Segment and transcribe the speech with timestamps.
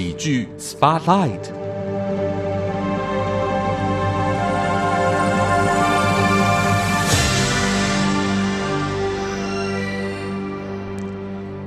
[0.00, 1.52] 喜剧 Spotlight。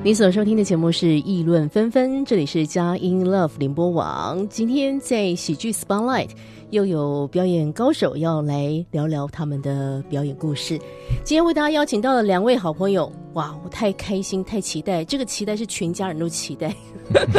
[0.04, 4.50] 你所收听的节目是《议论纷纷》，这里是佳音 Love 联播网。
[4.50, 6.30] 今天在喜剧 Spotlight
[6.72, 10.80] 又有表演高手要来聊聊他们的表演故事。
[11.24, 16.76] 今天为大家邀请到了两位好朋友，哇，我太开心，太期待，这个期待是全家人都期待。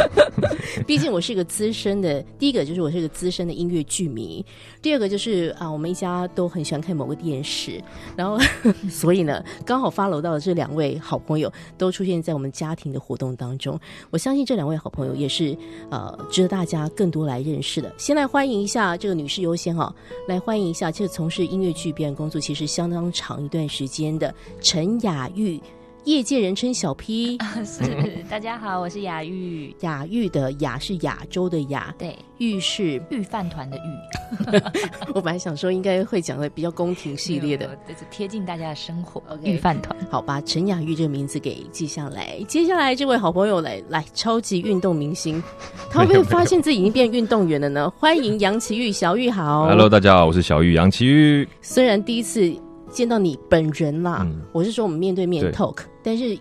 [0.85, 4.45] 毕竟我是一个资深的，第一个就是我是一个资深的音乐剧迷，
[4.81, 7.81] 第二个就是啊，我们一家都很喜欢看某个电视，
[8.15, 8.37] 然后
[8.91, 13.79] 所以呢，刚好发楼到的这两位好朋友都出现在我们家庭的活动当中。
[14.09, 15.57] 我相信这两位好朋友也是
[15.89, 17.93] 呃值得大家更多来认识的。
[17.97, 19.93] 先来欢迎一下这个女士优先哈，
[20.27, 25.59] 来欢迎一下，这个从事音乐剧表演工作其实相当长一段时间的陈雅玉。
[26.05, 27.83] 业界人称小 P， 是
[28.29, 29.75] 大家好，我是雅玉。
[29.79, 34.61] 雅玉的雅是亚洲的雅，对，玉是玉饭团的玉。
[35.15, 39.19] 我本来想说应该会讲的比较宫廷系列的， 这是贴近大家的生活。
[39.41, 42.37] 玉饭团，好，把陈雅玉这个名字给记下来。
[42.47, 45.41] 接下来这位好朋友来来，超级运动明星，
[45.89, 47.91] 他会不会发现自己已经变运动员了呢？
[47.97, 49.65] 欢迎杨奇玉，小玉好。
[49.65, 51.49] Hello，大家好，我是小玉杨奇玉。
[51.63, 52.55] 虽然第一次。
[52.95, 56.37] 见到你本人啦，我是说我们面对面 talk，但是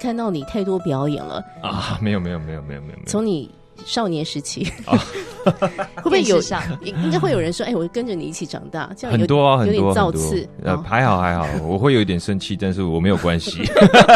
[0.00, 1.96] 看到你太多表演了啊！
[2.02, 3.48] 没有没有没有没有没有，从你
[3.86, 4.66] 少年时期，
[5.94, 6.40] 会不会有
[6.82, 10.48] 应该会有人说，哎，我跟着你一起长大，这样很多啊，有点造次。
[10.64, 13.62] 呃，还好还好，我会有一点生气，但是我没有关系。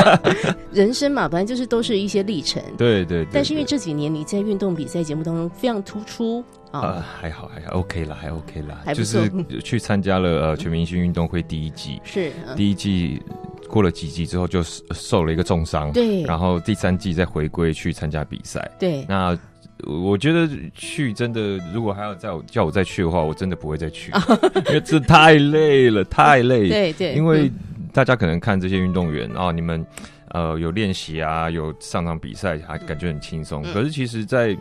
[0.75, 2.61] 人生嘛，反正就是都是一些历程。
[2.77, 3.25] 对对。
[3.33, 6.45] 但是因为这几年你在运动比赛节目当中非常突出。
[6.81, 9.31] 呃，还好，还好，OK 了，还 OK 了，就是
[9.63, 13.23] 去参加了呃全明星运动会第一季，是第一季
[13.69, 19.37] 过了几季之后就受了一个重伤，对，然后第三季再回归去参加比赛，对，那
[19.85, 24.13] 我觉得去真的，如果还要再叫我再去的话，我真的不会再去，
[24.69, 27.51] 因为这太累了，太累，对对，因为
[27.93, 29.85] 大家可能看这些运动员啊，你们
[30.31, 34.57] 呃有练习啊，有上场比赛，还感觉很轻松，可是其实，在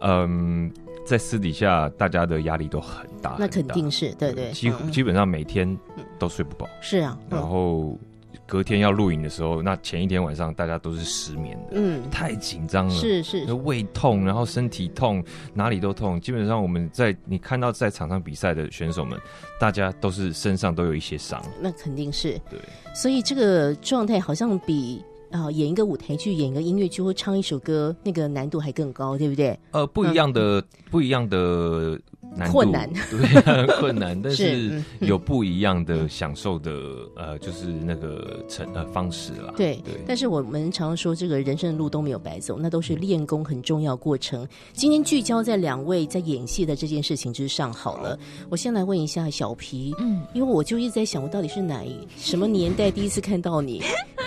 [0.00, 0.70] 嗯。
[1.04, 5.78] 在私底下，大家的压力都很大，那肯定是对对，基基本上每天
[6.18, 7.98] 都睡不饱，是啊，然后
[8.46, 15.24] 隔天要录影的时候，那前一天晚上大家都是失眠的，嗯，太紧张了，是是，胃痛，然后身体痛，
[15.54, 19.18] 哪里都痛，基本上我们在你看到在场上比赛的选手们，
[19.58, 22.40] 大家都是身上都有一些伤，那肯定是。
[22.50, 22.60] 对，
[22.94, 25.04] 所以这个状态好像比。
[25.32, 29.58] 啊，演一个舞台剧，演一个音乐剧，或唱一首歌，那个难度还更高，对不对？
[29.72, 31.98] 呃，不一样的，不一样的。
[32.50, 36.70] 困难，对， 困难，但是有不一样的享受的，
[37.16, 39.52] 呃，就是那个成呃方式啦。
[39.56, 44.46] 对对，但是我们常说，这个人生的路都没有白走，那都是练功很重要过程。
[44.72, 53.82] 今天聚焦在两位在演戏的这件事情之上，好了，我先来问一下小皮，嗯，因为我就一直在想，我到底是哪一什么年代第一次看到你？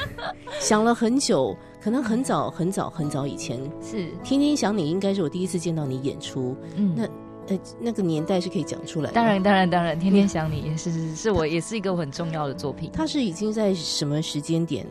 [0.59, 7.07] 想了很久，可能很早很早很早以前是天天想你，应该是我第一次见到你演出，嗯，那。
[7.47, 9.11] 呃，那个年代是可以讲出来。
[9.11, 12.89] 当然，当然，当然，天天想你也是是是我也是一个很重要的作品。
[12.93, 14.85] 它是已经在什么时间点？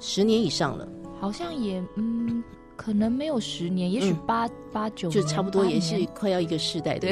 [0.00, 0.88] 十年以上了？
[1.20, 2.42] 好像也嗯。
[2.78, 7.08] 可能没有十年，也许八八九，就差不多也是快要一个世代的。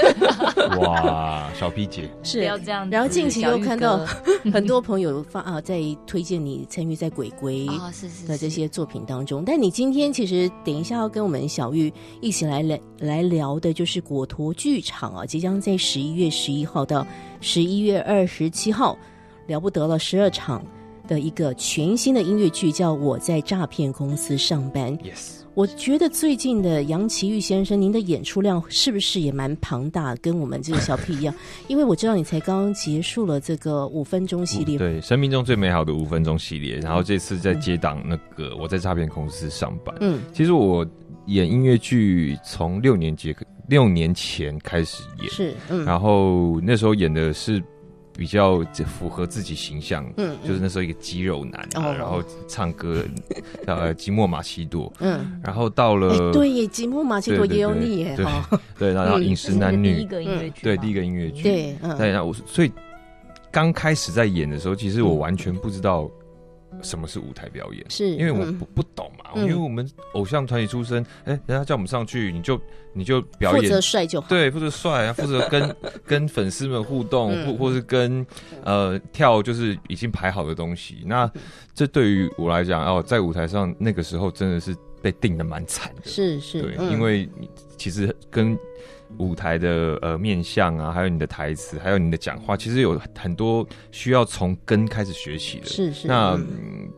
[0.80, 2.88] 哇，小 P 姐 是要这样。
[2.88, 3.98] 然后近期又看到
[4.50, 7.66] 很多朋友发啊，在推荐你参与在鬼鬼
[8.26, 9.44] 的这些作品当中。
[9.44, 11.92] 但你今天其实等一下要跟我们小玉
[12.22, 17.06] 一起来来来聊的，就是果陀剧场啊，即将在十一月十一号到
[17.42, 18.96] 十一月二十七号，
[19.46, 20.64] 了不得了，十二场。
[21.10, 24.96] 的一个全新的音乐剧叫《我在诈骗公司上班》。
[25.02, 31.34] Yes，我觉得最近的杨奇玉先生，您的演出量是不是也蛮庞大，跟我们这个小 P 一样？
[31.66, 36.76] 因为我知道你才刚刚结束了这个五分钟系列，对，生命中最美好的五分钟系列。
[36.76, 39.92] 然后这次在接档那个《我在诈骗公司上班》。
[40.00, 40.86] 嗯，其实我
[41.26, 43.34] 演音乐剧从六年级
[43.68, 47.60] 六年前开始演，是，嗯，然后那时候演的是。
[48.20, 53.02] 比较符合自己形象，嗯，就是那时候一个肌肉男啊，然后唱歌，
[53.64, 58.26] 呃， 吉莫马奇朵，嗯，然后到了，对，吉莫马奇朵也有你，对，
[58.78, 62.70] 对， 然后饮食男女，第一个音乐剧，对，第一个音乐剧，对，对，然后我所以
[63.50, 66.06] 刚开始在演的时候，其实我完全不知道
[66.82, 72.60] 什么是舞台表演，是因为我嗯不不懂嘛，嗯因为我们偶像团体出身，哎，人家叫我们上去，你就
[72.92, 73.80] 你就表演负责。
[73.80, 74.26] 帅就好。
[74.28, 75.76] 对，负责帅啊， 负责跟
[76.06, 78.24] 跟粉丝们互动，嗯或或是跟
[78.64, 81.02] 呃跳，就是已经排好的东西。
[81.04, 81.30] 那
[81.74, 86.02] 这对于我来讲，哦，在舞台上那个时候真的是被定的蛮惨的。
[86.04, 87.28] 是是，对，嗯因为
[87.76, 88.56] 其实跟
[89.18, 95.66] 舞台的呃面相啊，还有你的台词，还有你的讲话，其实有很多需要从根开始学习的。
[95.66, 96.38] 是是，那、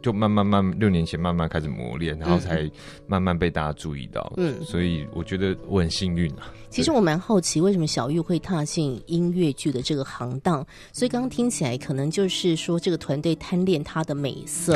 [0.02, 2.70] 就慢慢慢六年前慢慢开始磨练，然后才
[3.06, 4.32] 慢慢被大家注意到。
[4.36, 6.52] 嗯所以我觉得我很幸运啊。
[6.72, 10.66] 其实我蛮好奇，为什么小玉会踏进音乐剧的这个行当？
[10.92, 14.74] 所以刚刚听起来，可能就是说这个团队贪恋她的美色，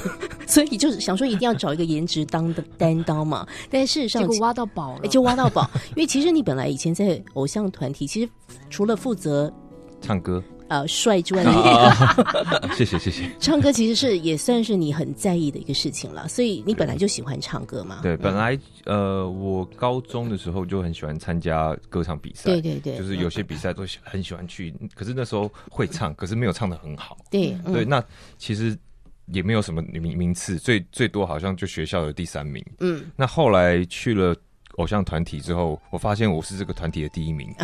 [0.46, 3.46] 所以就是想说一定要找一个颜值当的担当嘛。
[3.70, 8.30] 但事实上，结果挖到宝了，哎就挖到宝，因为其实你本来以前在偶像团体，其实
[8.68, 9.50] 除了负责
[10.02, 13.30] 唱歌，呃帅之外，啊谢谢谢谢。
[13.40, 16.28] 唱歌其实是也算是你很在意的一个事情了。
[16.28, 18.00] 所以你本来就喜欢唱歌嘛？
[18.02, 27.16] 对，本来呃，我高中的时候就很喜欢参加歌唱比赛，对对对，就是有些比赛都喜很喜欢去，可是那时候会唱，可是没有唱的很好。
[27.30, 28.02] 对嗯对，那
[28.36, 28.76] 其实
[29.32, 32.64] 也没有什么名名次，最最多好像就学校的第三名。
[32.80, 34.34] 嗯，那后来去了
[34.78, 37.54] 偶像团体之后，我发现我是这个团体的第一名，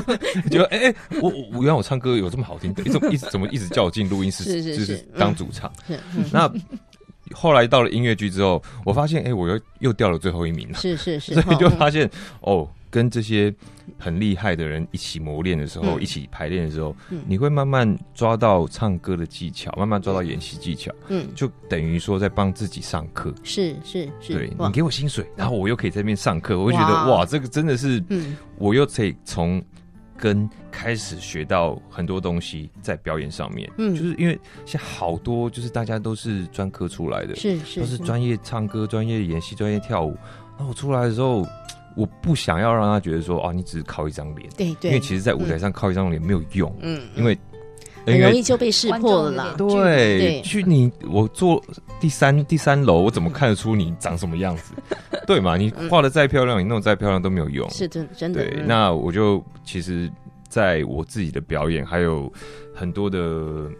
[0.50, 5.72] 就哎、欸我我我原来我唱歌有这么好听，怎么一直怎么一直叫我进录音室，是是就是当主唱。
[5.88, 5.98] 嗯。
[6.32, 6.52] 那
[7.30, 12.10] 后来到了音乐剧之后，我发现哎、欸我又又掉了最后一名了，是是是， 所以就发现
[12.40, 13.54] 哦，跟这些
[13.98, 16.02] 很厉害的人一起磨练的时候，嗯。
[16.02, 17.22] 一起排练的时候，嗯。
[17.26, 23.32] 你会慢慢抓到唱歌的技巧，慢慢抓到演戏技巧，嗯，就等于说在帮自己上课。
[23.44, 26.88] 是是是，对你给我薪水，然后我又可以在那边上课，我会觉哇。
[27.06, 28.36] 得哇，这个真的是，嗯。
[28.58, 29.62] 我又可以从
[30.22, 33.68] 根开始学到很多东西在表演上面。
[33.78, 33.92] 嗯。
[33.92, 40.16] 就是因为现在好多就是大家都是专科出来的，是是都是专业唱歌、专业演戏、专业跳舞。
[40.56, 41.44] 那我出来的时候，
[41.96, 47.36] 我不想要让他觉得说啊，你只是靠一张脸，对对，因为其实，在舞台上靠一张脸没有用，嗯，因为
[48.06, 49.54] 很容易就被识破了啦。
[49.56, 51.62] 对，对去你我坐
[52.00, 54.74] 第三第三楼，我怎么看得出你长什么样子？
[55.26, 55.56] 对嘛？
[55.56, 57.68] 你画的再漂亮，你弄再漂亮都没有用。
[57.70, 60.10] 是真真的，对，嗯那我就其实
[60.48, 62.30] 在我自己的表演，还有
[62.74, 63.18] 很多的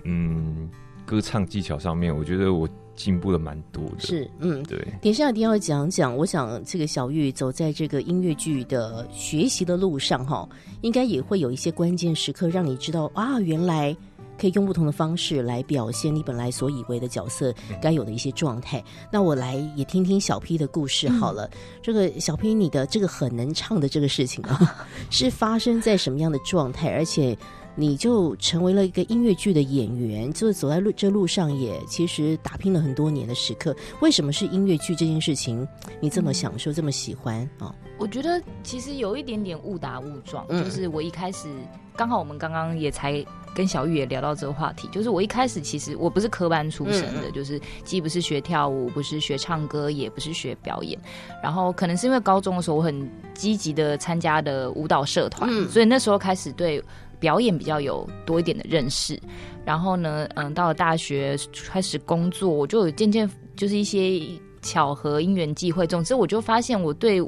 [0.04, 0.70] 嗯
[1.04, 4.62] 歌唱技巧上面，我觉得我进步了蛮多的。，是嗯。
[4.62, 10.48] 对，等一下一定要讲讲，我想这个小玉走在这个音乐剧的学习的路上，哈，
[10.82, 13.96] 应该也会有一些关键时刻，让你知道啊，原来
[14.42, 18.82] 可以用不同的方式来表现你本来所以为的角色该有的一些状态。
[19.12, 21.48] 那我来也听听小 P 的故事好了。
[21.80, 26.90] 这个小 P，你的这个很能唱的这个事情啊， 是发生在什么样的状态？
[26.92, 27.38] 而且
[27.76, 33.74] 你就成为了一个音乐剧的演员，就是走在路这路上也其实打拼了很多年的时刻。
[34.00, 35.66] 为什么是音乐剧这件事情
[36.00, 37.72] 你这么享受、这么喜欢啊？
[37.96, 41.48] 我觉得其实有一点点误打误撞，嗯就是我一开始
[41.96, 43.24] 刚好我们刚刚也才
[43.54, 50.98] 跟小玉也聊到这个话题，就是我一开始其实我不是科班出身的，嗯就是既不是学跳舞，不是学唱歌，也不是学表演，
[51.42, 55.68] 然后可能是因为高中的时候我很积极的参加的舞蹈社团，嗯。
[55.68, 56.82] 所以那时候开始对
[57.20, 59.20] 表演比较有多一点的认识。
[59.64, 61.38] 然后呢，嗯，到了大学
[61.68, 64.20] 开始工作，我就有渐渐就是一些
[64.60, 67.22] 巧合、因缘际会，总之我就发现我对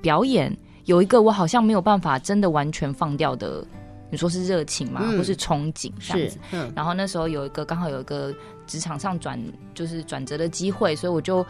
[0.00, 0.56] 表演
[0.86, 3.64] 有一个我好像没有办法真的完全放掉的，
[4.10, 5.00] 你说是热情嘛？
[5.04, 8.34] 嗯或是憧憬这样子？，嗯然后那时候有一个刚好有一个
[8.66, 9.40] 职场上转
[9.74, 11.44] 就是转折的机会，所以我就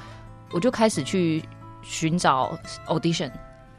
[0.52, 1.42] 我就开始去
[1.82, 3.30] 寻找 audition。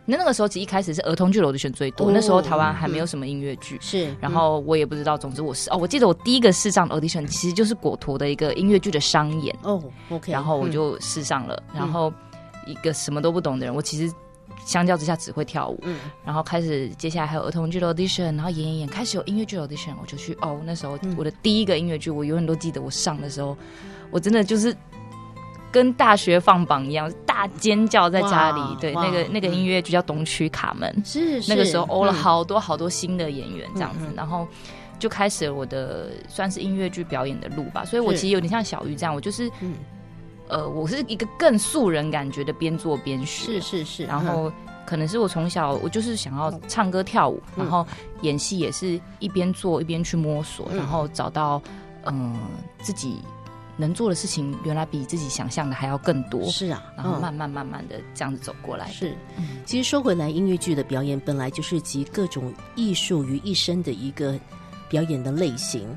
[0.06, 3.78] 那那个时候其实一开始是儿童剧的 audition 最多，哦那时候台湾还没有什么音乐剧。
[3.80, 12.12] 是，然后我也不知道，总之我是哦，我记得我第一个试上的 audition 其实就是果陀的一个音乐剧的商演，嗯哦，OK，然后我嗯就试上了，然后
[12.66, 14.12] 一个什么都不懂的人，我其实
[14.66, 23.58] 相较之下只会跳舞，嗯然后开始接下来还有儿童剧的 audition，然后演演演，开始有音乐剧的 audition，我就去哦，那时候嗯我的第一个音乐剧，我永远都记得我上的时候，
[24.12, 24.76] 我真的就是。
[25.72, 28.78] 跟大学放榜一样，大尖叫在家里哇。
[28.82, 34.48] 对，那个那个嗯音乐剧叫《东区卡门》，是是那个时候欧了嗯好多好多新的演员这样子，然后
[34.98, 37.86] 就开始了我的算是音乐剧表演的路吧。
[37.86, 39.76] 所以我其实有点像小鱼这样，我就是嗯
[40.50, 44.52] 呃，我是一个更素人感觉的边做边学，是是是，然后
[44.86, 47.64] 可能是我从小我就是想要唱歌跳舞，嗯。
[47.64, 47.86] 然后
[48.22, 50.78] 演戏也是一边做一边去摸索，嗯。
[50.78, 51.62] 然后找到
[52.06, 52.36] 嗯、
[52.82, 53.20] 自己
[53.78, 56.42] 能做的事情，原来比自己想象的还要更多。
[56.42, 57.04] 嗯，是啊，嗯。
[57.04, 58.88] 然后慢慢慢慢的这样子走过来。
[58.88, 59.60] 是，嗯。
[59.66, 64.40] 其实说回来，音乐剧的表演本来就是集各种艺术于一身的一个
[64.90, 65.88] 表演的类型。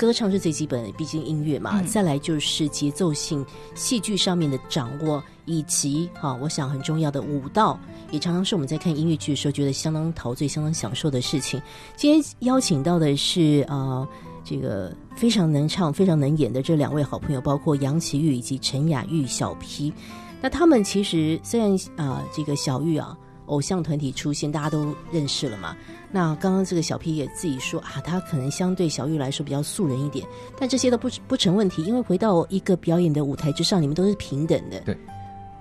[0.00, 1.78] 歌唱是最基本的，毕竟音乐嘛。
[1.78, 7.78] 嗯再来就是节奏性、戏剧上面的掌握，以及哈、我想很重要的舞蹈，
[8.10, 11.60] 也常常是我们在看音乐剧的时候觉得相当陶醉、相当享受的事情。
[11.96, 14.08] 今天邀请到的是呃。
[14.42, 19.92] 这个非常能唱、非常能演的这两位好朋友，包括杨奇玉以及陈雅玉、小 P。
[20.40, 23.14] 那他们其实虽然啊、这个小玉啊，
[23.46, 25.76] 偶像团体出现，大家都认识了嘛。
[26.12, 30.26] 那刚刚这个小 P 也自己说啊，他可能相对小玉来说比较素人一点，
[30.58, 34.80] 但这些都不不成问题，因为回到一个表演的舞台之上，你们都是平等的。
[34.80, 34.96] 对，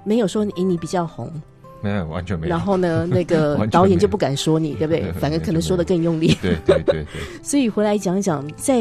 [0.03, 1.31] 没有说诶你比较红，
[1.81, 2.49] 没有完全没有。
[2.51, 5.11] 然后呢，那个导演就不敢说你，对不对？
[5.13, 6.35] 反而可能说的更用力。
[6.41, 7.05] 对对对对，
[7.43, 8.79] 所以回来讲一讲，在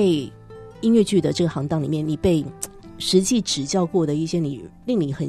[0.81, 2.43] 音乐剧的这个行当里面，你被
[2.99, 5.29] 实际指教过的一些你令你很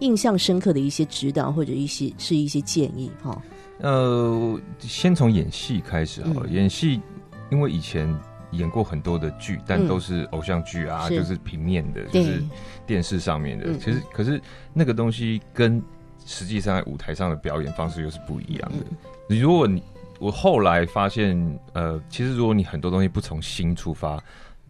[0.00, 3.40] 印象深刻的一些指导，或者一些是一些建议哈。
[3.82, 6.46] 呃，先从演戏开始好了。
[6.48, 7.00] 嗯演戏，
[7.50, 8.08] 因为以前
[8.52, 12.42] 演过很多的剧，但嗯都是偶像剧啊，是就是平面的，就是
[12.86, 13.66] 电视上面的。
[13.66, 14.40] 嗯其实，可是
[14.72, 15.82] 那个东西跟
[16.24, 18.84] 实际上在舞台上的表演方式又是不一样的。
[19.28, 19.82] 你如果你
[20.20, 24.22] 我后来发现，呃，其实如果你很多东西不从心出发，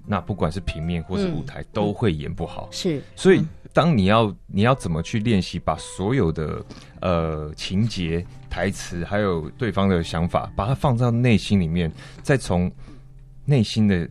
[0.06, 2.68] 那不管是平面或是舞台，都会演不好。
[2.70, 6.64] 是，所以嗯，当你要你要怎么去练习，把所有的
[7.00, 11.90] 呃情节、台词，还有对方的想法，把它放到内心里面，
[12.22, 12.70] 再从
[13.44, 14.08] 内心的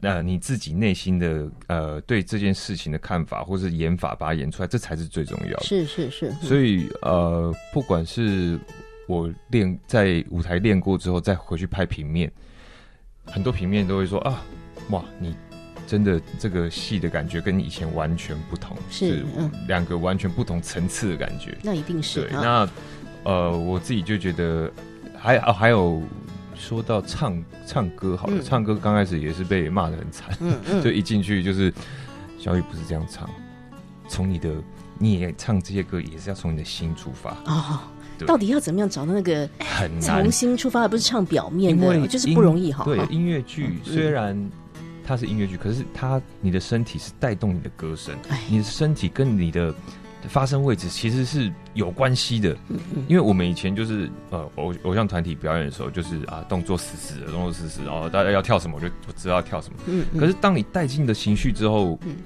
[0.00, 5.64] 呃你自己内心的呃对这件事情的看法，或是演法，把它演出来，这才是最重要的。
[5.64, 8.58] 是是是，嗯所以呃，不管是
[9.06, 12.30] 我练在舞台练过之后，再回去拍平面，
[13.24, 14.42] 很多平面都会说啊，
[14.90, 15.34] 哇，你
[15.86, 21.56] 真的这个戏的感觉跟以前完全不同，是嗯两个完全不同层次的感觉。
[21.62, 22.70] 那一定是对，啊，
[23.24, 24.70] 那呃，我自己就觉得
[25.18, 26.02] 还哦还有
[26.54, 31.72] 说到唱唱歌好了，嗯唱歌刚开始也是被骂的很惨，嗯嗯， 就一进去就是
[32.38, 33.28] 小雨不是这样唱，
[34.08, 34.50] 从你的
[34.98, 37.80] 你也唱这些歌也是要从你的心出发，哦，
[38.26, 40.30] 到底要怎么样找到那个很难重。
[40.30, 42.84] 新出发，而不是唱表面的，就是不容易哈。
[42.84, 44.50] 对音乐剧嗯虽然
[45.08, 49.74] 它是音乐剧，可是它你的身体是带动你的歌声哎，你的身体跟你的
[50.28, 52.54] 发声位置其实是有关系的。
[53.08, 59.78] 因为我们以前就是呃偶偶像团体表演的时候，就是啊动作死死的，动作死死，然后大家要跳什么我就我知道要跳什么。
[59.86, 60.20] 嗯，嗯。
[60.20, 62.16] 可是当你带进你的情绪之后嗯，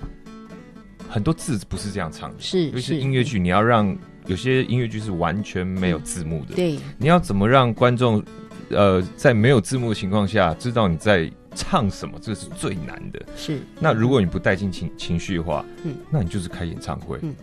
[1.09, 2.97] 很多字不是这样唱的，是尤其是。
[2.97, 3.97] 音乐剧，你要让
[4.27, 8.21] 有些音乐剧是完全没有字幕的，对，你要怎么让观众
[8.71, 13.21] 呃在没有字幕的情况下知道你在唱什么，这是最难的。
[13.37, 17.35] 是那如果你不带进情情绪的话，嗯那你就是开演唱会，嗯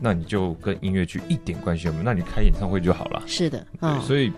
[0.00, 3.22] 那你就跟音乐剧一点关系都没有，那你开演唱会就好了。
[3.26, 4.32] 是的对，啊，所以。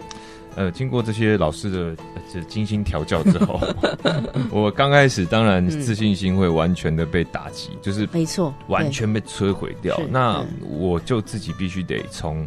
[0.56, 1.78] 呃，经过这些老师的
[2.16, 3.60] 呃这精心调教之后，
[4.50, 9.96] 我刚开始当然嗯自信心会完全的被打击，就是没错，完全被摧毁掉。
[10.10, 12.44] 那嗯我就自己必须得从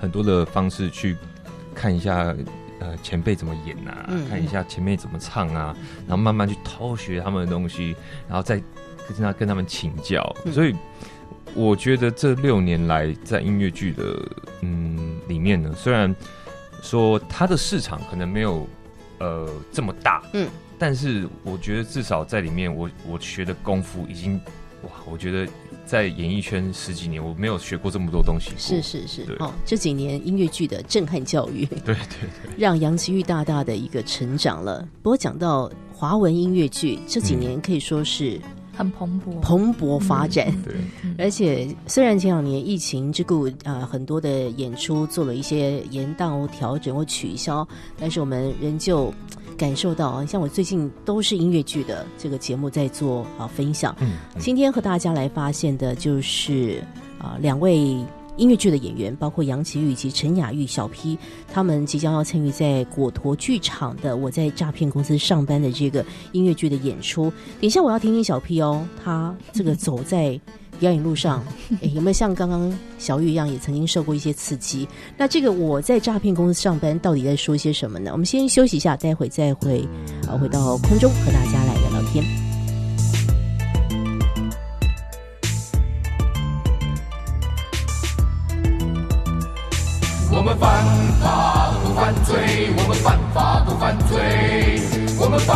[0.00, 1.16] 很多的方式去
[1.72, 2.34] 看一下，
[2.80, 7.96] 呃，前辈怎么演啊，嗯看一下前辈怎么唱啊，然后慢慢去偷学他们的东西，
[8.28, 8.56] 然后再
[9.08, 10.34] 跟他跟他们请教。
[10.44, 10.52] 嗯。
[10.52, 10.74] 所以
[11.54, 14.28] 我觉得这六年来在音乐剧的
[14.60, 16.14] 嗯里面呢，虽然
[16.82, 18.68] 说它的市场可能没有
[19.18, 24.40] 呃这么大，嗯，但是我觉得至少在里面我，我学的功夫已经
[24.88, 25.46] 哇，我觉得
[25.86, 28.50] 在演艺圈十几年，我没有学过这么多东西。
[28.58, 34.86] 是是是，哦，这几年音乐剧的震撼教育， 对对对，让杨奇玉大大的一个成长了。
[35.02, 38.40] 不过讲到华文音乐剧这几年可以说是
[38.78, 39.40] 很蓬勃。
[39.40, 40.74] 蓬勃发展，对，
[41.18, 47.66] 而且虽然前两年疫情之故，啊、很多的演出做了一些延档、调整或取消，
[47.98, 49.12] 但是我们仍旧
[49.56, 53.92] 感受到啊，像我最近都是音乐剧的这个节目在做啊分享。
[53.98, 56.80] 嗯，嗯今天和大家来发现的就是
[57.18, 57.98] 啊两位
[58.38, 61.18] 音乐剧的演员，包括杨奇玉以及陈雅玉、小 P，
[61.52, 66.02] 他们即将要参与在果陀剧场的《我在诈骗公司上班》的这个
[66.32, 67.24] 音乐剧的演出。
[67.60, 70.40] 等一下我要听听小 P 哦，他这个走在
[70.78, 71.44] 表演路上，
[71.82, 74.86] 诶有没有像刚刚小玉一样，也曾经受过一些刺激？
[75.16, 78.12] 那这个我在诈骗公司上班到底在说些什么呢？
[78.12, 79.86] 我们先休息一下，待会再回
[80.28, 82.47] 啊回到空中和大家来聊聊天。
[90.48, 90.82] 们犯
[91.20, 94.80] 法不犯罪，我们犯法不犯罪，
[95.20, 95.54] 我们犯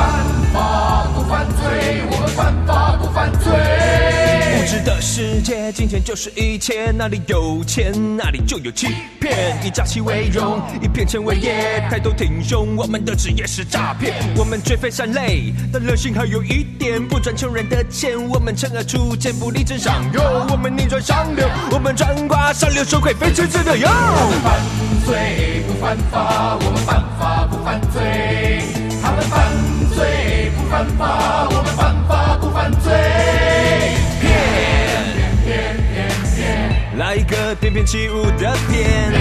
[0.53, 4.22] 法不犯罪，我们犯法不犯罪。
[4.63, 8.87] 不值的世界，金钱就是一切，哪里有钱哪里就有欺
[9.21, 14.15] 骗，以诈欺为荣，以骗钱为业，抬头挺胸，我们的职业是诈骗。
[14.37, 23.89] 我们绝非善类，但人性还有一点不赚穷人的钱，我们趁而出钱，不力争上游，我们逆转上流，我们转挂上流社会，非吃之的油。
[24.45, 24.61] 犯
[25.05, 28.63] 罪不犯法，我们犯法不犯罪。
[29.03, 29.43] 他们犯
[29.93, 31.75] 罪不犯法，我们
[37.61, 39.13] 翩翩起舞的翩，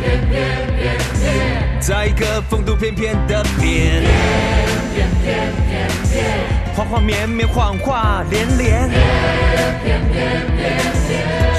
[0.00, 0.32] 骗骗
[0.78, 4.02] 骗骗，再一个风度翩翩的翩，
[4.94, 6.14] 骗骗骗骗，
[6.74, 8.88] 花花绵绵，谎话连连，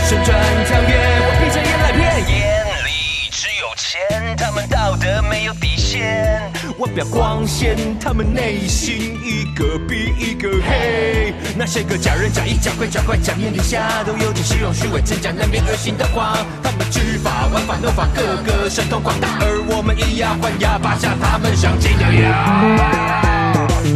[0.04, 0.36] 旋转
[0.66, 2.64] 跳跃，我闭着眼来骗，眼。
[2.86, 5.54] 里只有钱，他们道德没有，
[6.80, 11.34] 外表光鲜，他们内心一个比一个黑。
[11.56, 16.38] 那些个假仁假义、假乖假怪、假面底下，都有点虚荣、虚伪、真假难辨、恶心的话。
[16.64, 22.78] 他们知法、玩法、弄法，个个神通广大，而我们以牙还牙，拔下他们上紧的牙。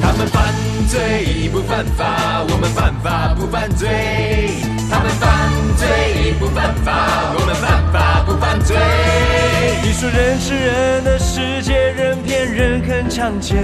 [0.01, 0.53] 他们犯
[0.87, 3.87] 罪不犯法，我们犯法不犯罪。
[4.89, 5.29] 他们犯
[5.77, 9.46] 罪不犯法，我们犯法不犯罪。
[9.83, 13.57] 你说人吃人的世界，人骗人很常见。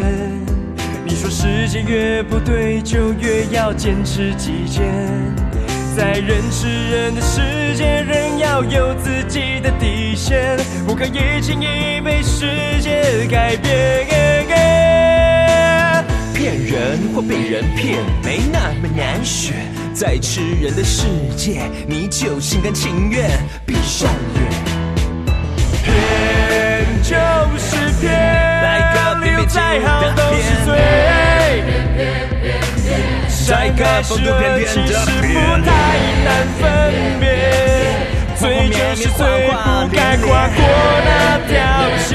[1.06, 4.84] 你说世界越不对，就越要坚持己见。
[5.96, 14.08] 在人吃人的世界，人要有自己的底线，不可以轻易被世界改变。
[16.34, 19.56] 骗人或被人骗，没那么难选。
[19.94, 21.06] 在吃人的世
[21.38, 23.30] 界，你就心甘情愿
[23.66, 24.63] 闭上眼。
[25.94, 27.14] 骗就
[27.58, 27.68] 是
[28.02, 30.68] 骗，来个理由再好都是罪。
[33.46, 35.24] 再一个善风度翩翩恶其实的不，
[35.64, 35.70] 太
[36.24, 36.28] 难
[36.60, 36.62] 分
[37.20, 37.24] 辨，
[38.36, 40.58] 罪就是罪，不该跨过
[41.06, 41.10] 那
[41.48, 41.52] 条
[42.00, 42.10] 线。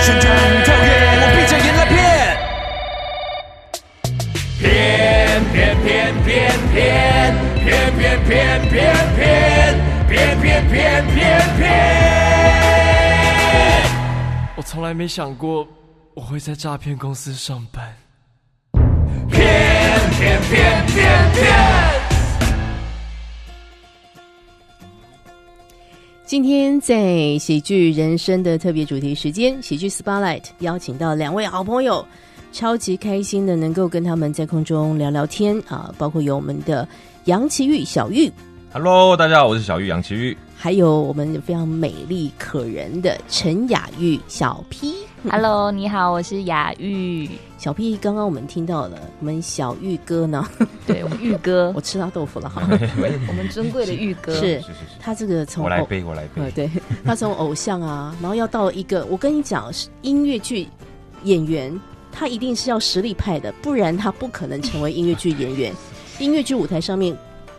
[0.00, 0.24] 旋转
[0.64, 0.86] 跳跃，
[1.20, 1.94] 我闭着眼来骗。
[4.58, 4.64] 骗
[5.52, 5.54] 骗
[5.84, 6.74] 骗骗
[7.62, 8.34] 骗骗骗
[8.70, 8.74] 骗
[9.14, 9.18] 骗
[10.08, 10.74] 骗骗骗
[11.14, 11.16] 骗
[11.58, 11.95] 骗。
[14.76, 15.66] 从来没想过
[16.12, 17.96] 我会在诈骗公司上班。
[19.26, 19.40] 骗
[20.10, 21.46] 骗骗骗骗。
[26.26, 32.06] 今天在喜剧人生的特别主题时间，喜剧 Spotlight 邀请到两位好朋友，
[32.52, 36.86] 超级开心的能够跟他们在空中聊聊天啊，包括有我们的
[37.24, 38.30] 杨奇玉小玉
[38.74, 40.36] ，Hello，大家好，我是小玉杨奇玉。
[40.58, 44.94] 还有我们非常美丽可人的陈雅玉小 P。
[45.30, 50.48] Hello，你好，我是雅玉，小 P，刚刚我们听到了，我们小玉哥呢，
[50.86, 51.72] 对我们玉哥。
[51.76, 52.62] 我，吃他豆腐了哈，
[53.28, 54.32] 我们尊贵的玉哥。
[54.34, 56.50] 是是是是，他这个从偶我来背，我来呃，背。
[56.52, 56.70] 对
[57.04, 60.66] 他从偶像啊，然后要到一个，我跟你讲，是音乐剧
[61.24, 61.78] 演员，
[62.10, 65.72] 他一定是要实力派的，不然他不可能成为音乐剧演员。
[66.18, 67.14] 音乐剧舞台上面，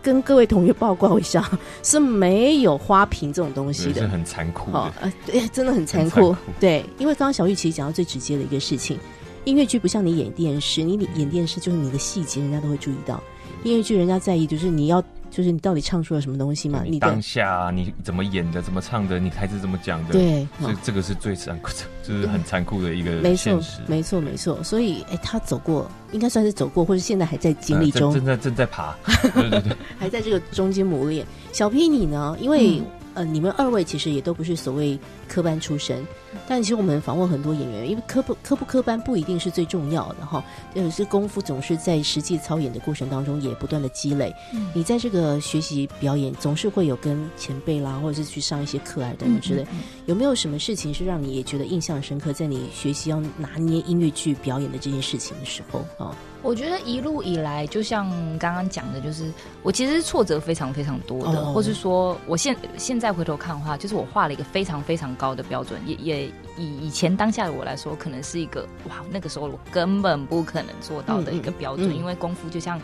[0.08, 1.46] 跟各位同学报告一下，
[1.84, 4.04] 是没有花瓶这种东西的。
[4.04, 6.28] 是很残酷哦，，呃，对，真的很残酷。
[6.28, 8.98] 很残酷对，因为刚刚小玉其实讲到最直接的一个事情，
[9.43, 13.22] 音乐剧不像你演电视，你演电视就是你的细节，人家都会注意到。
[13.63, 15.04] 音乐剧人家在意就是你要，
[15.38, 23.82] 就是你到底唱出了什么东西嘛，你当下你怎么演的，怎么唱的，你台词怎么讲的，对，这哦这个是最残酷的，就是很残酷的一个没错现实，。
[23.86, 24.63] 没错，没错。
[24.63, 28.95] 所以，哎，他走过，应该算是走过，或者现在还在经历中，正在正在爬，
[29.36, 31.23] 对对对， 还在这个中间磨练。
[31.54, 32.36] 小 P 你呢？
[32.41, 32.82] 因为、
[33.18, 36.06] 呃，你们二位其实也都不是所谓科班出身，
[36.48, 40.44] 但其实我们访问很多演员，因为科不科不科班不一定是最重要的哈，
[40.76, 44.32] 就是功夫总是在实际操演的过程当中也不断的积累。
[44.72, 49.66] 你在这个学习表演，总是会有跟前辈啦，或者是去上一些课啊等等之类。
[50.06, 52.32] 有没有什么事情是让你也觉得印象深刻？
[52.32, 56.16] 在你学习要拿捏音乐剧表演的这件事情的时候啊，
[56.48, 59.30] 我觉得一路以来，就像刚刚讲的，就是
[59.64, 61.52] 我其实挫折非常非常多的，哦。
[61.54, 72.80] 或是说我现现在回头看的话，就是我画了一个非常非常高的标准，也也以以前当下的我来说，可能是一个哇，那个时候我根本不可能做到的一个标准，嗯嗯嗯因为功夫就像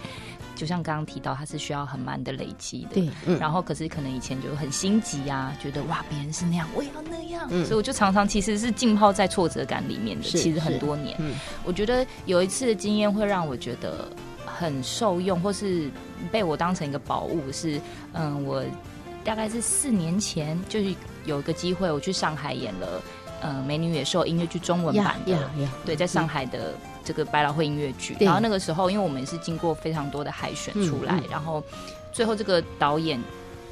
[0.55, 2.95] 就像刚刚提到，它是需要很慢的累积的。
[2.95, 11.15] 对，嗯，然后可是可能以前就很心急啊，觉得哇别人是那样，我也要那样，嗯所以我就常常其实是浸泡在挫折感里面的，是其实很多年。
[11.19, 14.07] 嗯我觉得有一次的经验会让我觉得
[14.45, 15.89] 很受用，或是
[16.31, 17.51] 被我当成一个宝物。
[17.51, 17.79] 是，
[18.13, 18.63] 嗯，我
[19.23, 20.93] 大概是四年前就是
[21.25, 23.01] 有一个机会，我去上海演了。
[23.41, 31.63] 呃《美女野兽》音乐剧中文版的呀呀，对，在上海的这个百老汇音乐剧，然后那个时候，因为我们也是经过非常多的海选出来，嗯嗯然后
[32.11, 33.19] 最后这个导演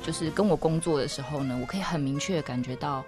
[0.03, 3.03] 就是跟我工作的时候呢，我可以很明确的感觉到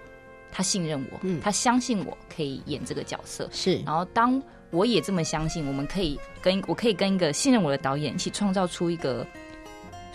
[0.50, 1.40] 他信任我，嗯。
[1.40, 3.76] 他相信我可以演这个角色，是。
[3.86, 9.26] 然后当我也这么相信，我们可以跟我可以跟一个信任我的导演一起创造出一个。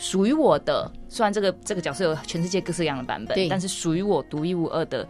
[0.01, 5.05] 属于我的，虽然这个这个角色有全世界各式各样的版本，但是属于我独一无二的，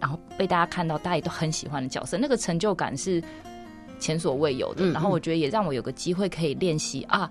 [0.00, 3.22] 然后被大家看到，大家也都很喜欢的角色，那个成就感是
[4.02, 4.84] 前所未有的。
[4.84, 7.30] 嗯然后我觉得也让我有个机会可以练习啊，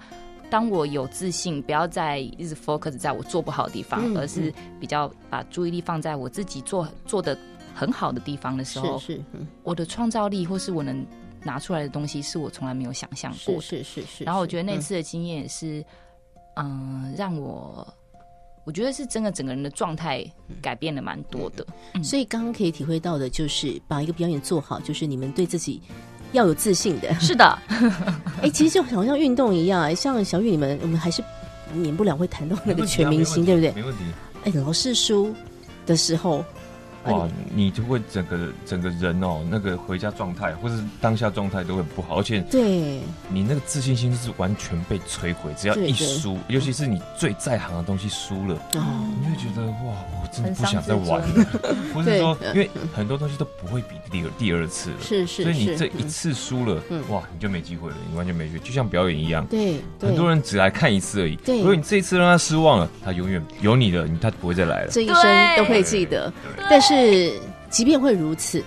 [0.49, 7.37] 当我有自信，不要再一直 focus 在我做不好的地方，嗯而是比较把注意力放在我自己做做的
[7.75, 11.05] 很好的地方的时候，是是嗯我的创造力或是我能
[11.43, 13.83] 拿出来的东西，是我从来没有想象过是的。
[13.83, 14.23] 是是是。
[14.23, 15.83] 然后我觉得那嗯次的经验也是，
[16.55, 17.87] 嗯、让我
[18.63, 20.23] 我觉得是真的整个人的状态
[20.61, 21.65] 改变了蛮多的。
[21.93, 25.81] 嗯所以刚刚可以体会到的就是把一个表演做好，就是你们对自己
[26.31, 27.13] 要有自信的。
[27.19, 27.57] 是的，
[28.41, 31.23] 哎，其实就好像运动一样，哎，像小雨你们，我们还是
[31.73, 33.71] 免不了会谈到那个全明星，对不对？
[33.71, 34.03] 没问题。
[34.45, 35.33] 哎，老是输
[35.85, 36.45] 的时候，啊
[37.05, 45.51] 哇，你就会整个整个人哦，那个回家状态或是当下状态都很不好，而且对，你那个自信心是完全被摧毁。
[45.57, 48.81] 只要一输，尤其是你最在行的东西输了，哦，
[49.19, 51.45] 你会觉得哇，我真的不想再玩了。
[51.93, 59.45] 不 是说，因为很多东西都不会比第二第二次了，是是所以你这一次输了嗯，哇，你就没机会了，你完全没机会，就像表演一样。
[59.47, 61.35] 对，对很多人只来看一次而已。
[61.37, 64.91] 对如果你这一次让他失望了，他永远有你的，你他不会再来了。
[64.91, 66.31] 这一生都会记得。
[66.69, 66.90] 但是
[67.69, 68.63] 即便会如此，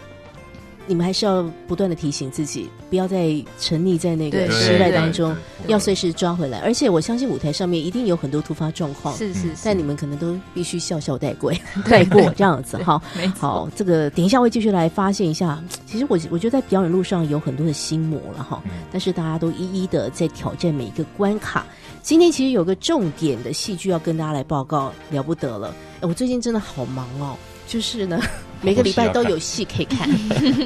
[0.86, 5.34] 你们还是要不断的提醒自己，不要再沉溺在那个对失败当中，
[5.66, 6.58] 要随时抓回来。
[6.60, 11.52] 而且我相信舞台上面一定有很多突发状况，是是是，但你们可能都必须笑笑带过，
[11.88, 13.00] 带过这样子哈。
[13.38, 15.62] 好，这个等一下会继续来发现一下。
[15.86, 21.64] 其实我我觉得在表演路上有很多的心魔了哈，嗯但是大家都一一的在挑战每一个关卡。
[22.02, 25.74] 今天其实有个重点的戏剧要跟大家来报告，了不得了！
[26.00, 27.34] 哎我最近真的好忙哦，
[27.66, 28.20] 就是呢，
[28.62, 30.08] 每个礼拜都有戏可以看。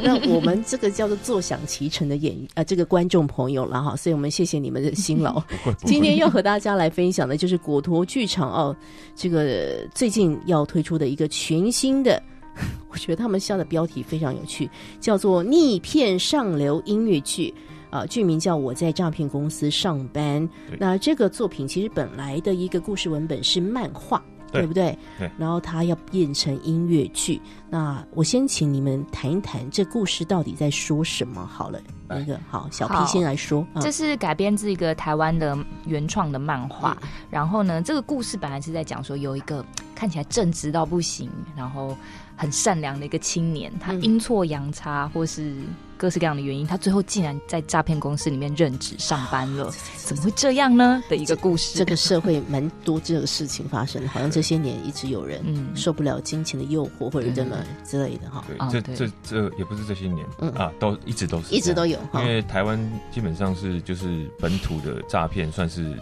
[0.03, 5.43] 那我们这个叫做坐享其成的演呃这个观众朋友了哈，所以我们谢谢你们的辛劳。
[5.85, 8.77] 今天要和大家来分享的就是果陀剧场哦，
[9.17, 12.23] 这个最近要推出的一个全新的，
[12.91, 14.69] 我觉得他们下的标题非常有趣，
[15.01, 17.53] 叫做《逆片上流音乐剧》。
[17.91, 20.47] 啊，剧名叫《我在诈骗公司上班》。
[20.79, 24.97] 那这个作品其实本来的一个故事文本是漫画，对不对？
[25.19, 27.41] 对然后他要变成音乐剧。
[27.71, 31.81] 那我先请你们谈一谈这故事到底在说什么好了。
[32.09, 33.67] 那个好，小 P 先来说。
[33.75, 36.97] 啊这是改编自一个台湾的原创的漫画。
[37.03, 39.63] 嗯然后呢，这个故事本来是在讲说有一个
[39.95, 41.95] 看起来正直到不行，然后
[42.37, 45.57] 很善良的一个青年，他嗯阴错阳差或是
[45.99, 51.03] 各式各样的原因，他最后竟然在诈骗公司里面任职上班了，怎么会这样呢？
[51.11, 51.77] 的一个故事。
[51.77, 61.99] 这个社会蛮多这个事情发生的，好像这些年一直有人嗯受不了金钱的诱惑或者怎么之类的哈，哦对，这这这也不是这些年嗯啊，都一直都是一直都有。
[62.13, 62.29] 哈因。
[62.29, 62.79] 为台湾
[63.13, 65.93] 基本上是就是本土的诈骗，算是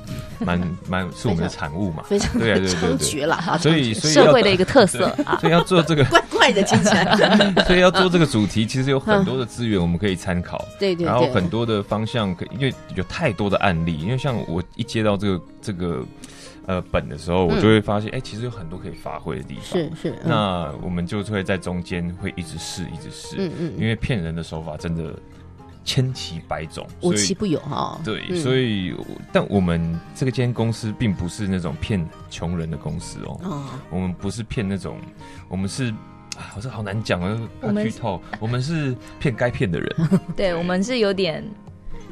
[0.41, 5.39] 蛮 蛮是我们的产物嘛，非常对啊对对猖对獗了哈，所以所以社会的一个特色啊。
[5.41, 10.65] 所以要做这个， 怪怪的听起来， 所以要做这个主题，其实有很多的资源我们可以参考。
[10.79, 16.05] 对对对，然后很多的方向可，因为有太多的案例，因为像我一接到这个这个
[16.67, 19.65] 呃本的时候，我嗯就会发现，哎、其实有很多可以发挥的地方。
[19.73, 25.15] 是是，嗯那我们就会在中间会一直试，一直试，嗯嗯，因为骗人的手法真的
[25.85, 27.99] 千奇百种，无奇不有哈。
[28.05, 28.95] 对，嗯所以
[29.33, 34.97] 但我们这个间公司并不是那种骗穷人的公司哦，哦，我们不是骗那种，
[35.49, 35.93] 我们是。
[36.37, 38.21] 啊，我这好难讲啊，怕我们剧透。
[38.39, 39.97] 我们是骗该骗的人，
[40.37, 41.43] 对我们是有点，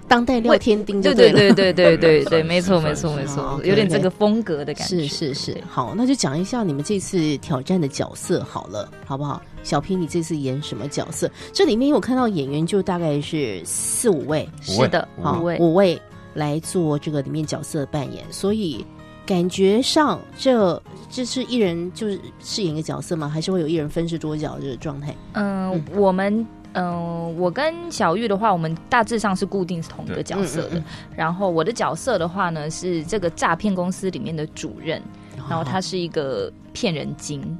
[0.08, 1.52] 当代廖天丁就对对。
[1.52, 5.06] 对对对对对没错没错没错，有点这个风格的感觉。
[5.06, 9.40] 是是是，好，那就讲一下你们这次挑战的角色好了，好不好？
[9.62, 11.30] 小平你这次演什么角色？
[11.52, 16.00] 这里面因为我看到演员就大概是四五位，是的，五好，五位五位
[16.34, 18.84] 来做这个里面角色的扮演，所以
[19.26, 23.28] 感觉上这这是一人就是饰演一个角色吗？
[23.28, 25.14] 还是会有一人分饰多角这个状态？
[25.32, 30.78] 嗯，我们嗯，我跟小玉的话，我们大致上是固定是同一个角色的。
[30.78, 30.84] 嗯嗯
[31.16, 35.00] 然后我的角色的话呢，是这个诈骗公司里面的主任，
[35.48, 37.56] 然后他是一个骗人精，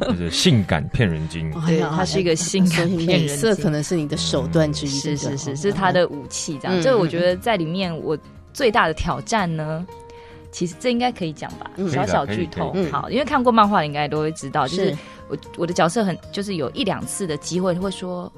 [0.00, 1.50] 就是性感骗人精。
[1.64, 6.58] 对他是一个性感骗人精色可能是你的手段之一，是是是，是他的武器。
[6.60, 8.18] 这样，嗯这个我觉得在里面我
[8.52, 9.86] 最大的挑战呢。
[10.58, 12.74] 其实这应该可以讲吧，嗯小小剧透。
[12.90, 18.32] 好，因为看过漫画的应该都会知道，就是是我我的角色很就是有一两次的机会会说。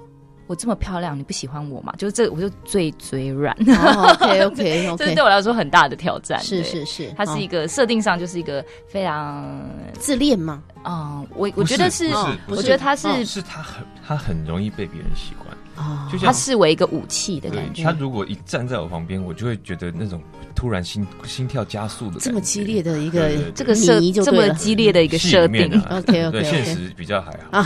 [0.47, 1.95] 我这么漂亮，你不喜欢我嘛？
[1.97, 6.41] 就是这，我就最嘴软，哦， OK OK 这是 OK，对我来说很大的挑战。
[6.41, 10.61] 是是是，它是一哦个设定上就是一个非常，自恋吗？
[10.85, 12.11] 嗯，我我觉得是，
[12.49, 17.83] 我觉得他是哦是他很他很容易被别人喜欢，哦，就像他视为一个武器的感觉。
[17.83, 17.91] 他。
[17.93, 20.23] 如果一站在我旁边，我就会觉得那种
[20.55, 22.25] 突然心心跳加速的感觉。
[22.27, 25.99] 这么激烈的一个这个设这么激烈的一个戏设定，啊。
[25.99, 26.31] OK，OK，OK。
[26.31, 27.63] 对现实比较还好。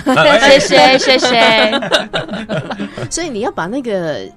[0.49, 1.81] 谢谢谢谢。
[3.11, 4.29] 所以你要把那个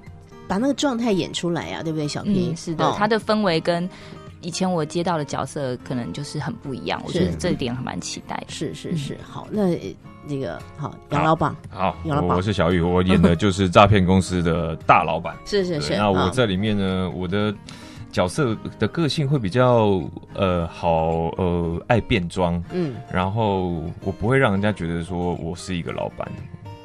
[0.46, 2.52] 把那个状态演出来啊，对不对，小平？
[2.52, 3.88] 嗯，是的，他的氛围跟
[4.40, 7.36] 以前我接到的角色可能就是很不一样，我觉得是。
[7.38, 8.46] 这一点还蛮期待的。
[8.48, 9.76] 是是是，好，那
[10.28, 12.30] 呃那个好，杨老板好，杨老板。
[12.30, 15.34] 我我是小雨，我演的就是诈骗公司的大老板。
[15.46, 17.54] 是是是，那我啊在里面呢，我的
[18.12, 20.02] 角色的个性会比较
[20.34, 22.94] 呃好呃爱变装，嗯。
[23.10, 23.70] 然后
[24.02, 26.30] 我不会让人家觉得说我是一个老板，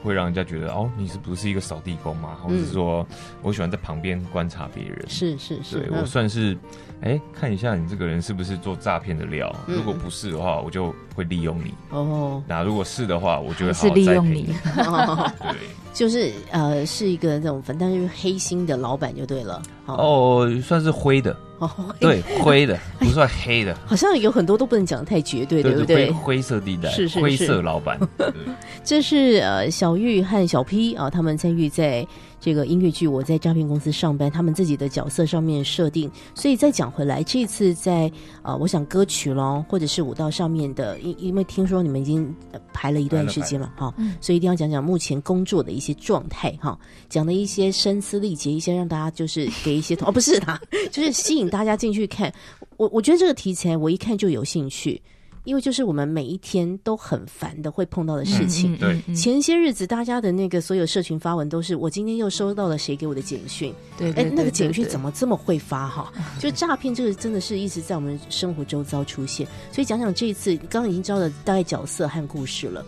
[0.04, 3.06] 会让人家觉得哦你是不是一个扫地工嘛，或者是说
[3.42, 5.04] 我喜欢在旁边观察别人。
[5.08, 6.00] 是是是对，嗯。
[6.02, 6.58] 我算是，
[7.04, 9.54] 哎、看一下你这个人是不是做诈骗的料。
[9.68, 9.76] 嗯。
[9.76, 14.56] 如果不是的话，我就会利用你；哦，那如果是的话，我就会好利用你。
[14.78, 15.32] 哦。
[15.42, 15.52] 对，
[15.94, 19.62] 就是呃是一个那种反正就是黑心的老板就对了。
[19.86, 19.96] 哦。
[19.96, 22.66] 哦，算是灰的，哦，对，灰。
[22.66, 26.10] 的，不算黑的， 好像有很多都不能讲得太绝对，对不对？
[26.10, 28.00] 灰色地带，是是灰色老板。
[28.86, 32.08] 这是呃小玉和小 P 啊，他们参与在
[32.44, 36.12] 这个音乐剧《我在诈骗公司上班》，他们自己的角色上面设定。
[36.36, 46.78] 所以再讲回来，这次在呃，我想歌曲咯，或者是舞蹈上面的，因因为听说你们已经呃排了一段时间了哈，嗯所以一定要讲讲目前工作的一些状态哈，
[47.08, 50.60] 讲的一些声嘶力竭，一些让大家就是给一些哦不是啦，
[50.92, 52.30] 就是吸引大家进去看。
[52.76, 55.02] 我我觉得这个题材我一看就有兴趣。
[55.44, 64.88] 因为就是我们每一天都很烦的会碰到的事情，对嗯前些日子大家的那个所有社群发文都是我今天又收到了谁给我的简讯，哎对哎，那个简讯？
[64.88, 66.12] 怎么这么会发哈？
[66.40, 72.86] 就诈骗这个真的是一直在我们生活周遭出现，所以讲讲这一次刚刚已经知道了大概角色和故事了。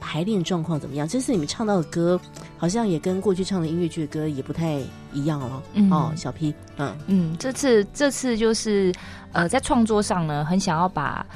[0.00, 1.06] 排练状况怎么样？
[1.08, 2.18] 这次你们唱到的歌，
[2.56, 4.80] 好像也跟过去唱的音乐剧的歌也不太
[5.12, 5.62] 一样了。
[5.74, 8.94] 嗯哦，小 P，嗯，嗯，这次这次就是
[9.32, 11.26] 呃，在创作上呢，很想要把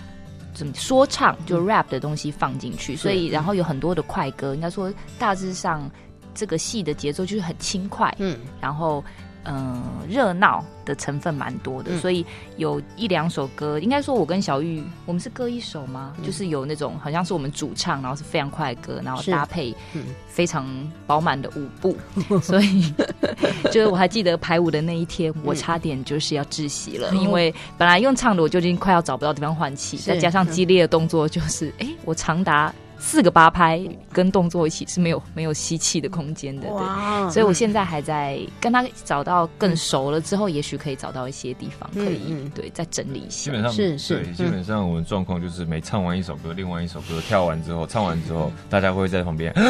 [0.74, 5.90] 说唱就 rap 的东西放进去，所以然后有很多的快歌，应该说大致上
[6.34, 9.02] 这个戏的节奏就是很轻快，嗯，然后
[9.44, 11.98] 嗯热闹的成分蛮多的，嗯。
[11.98, 12.24] 所以
[12.56, 16.12] 有一两首歌，应该说我跟小玉我们是各一首吗？
[16.24, 20.04] 就是有那种好像是我们主唱，然后是非常快的歌，然后搭配嗯。
[20.32, 20.66] 非常
[21.06, 21.94] 饱满的舞步，
[22.40, 22.90] 所以
[23.70, 27.14] 就是我还记得排舞的那一天，我差点就是要窒息了，哦。
[27.14, 32.74] 因为本来用唱的我就已经快要找不到地方换气，再加上激烈的动作，就是哎、诶我长达
[33.04, 37.30] 四个八拍跟动作一起是没有没有吸气的空间的，对。
[37.30, 43.50] 所以我现在还在跟他找到更熟了之后，也许可以找到一些地方可以、对再整理一下。
[43.50, 49.52] 基本上是是对，嗯基本上我们状况就是每唱完一首歌，另外一首歌跳完之后，唱完之后，大家会在旁边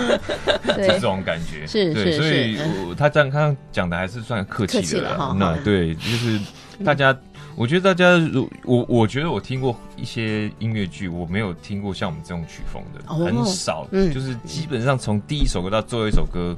[0.76, 2.56] 这种感觉，是是对，所以
[2.88, 5.36] 我他这样刚刚讲的还是算客气的啦。
[5.38, 6.40] 那对，就是
[6.82, 7.14] 大家，
[7.60, 16.56] 我觉得大家如我我觉得我听过一些音乐剧，我没有听过像我们这种曲风的，哦很少，嗯就是基本上从第一首歌到最后一首歌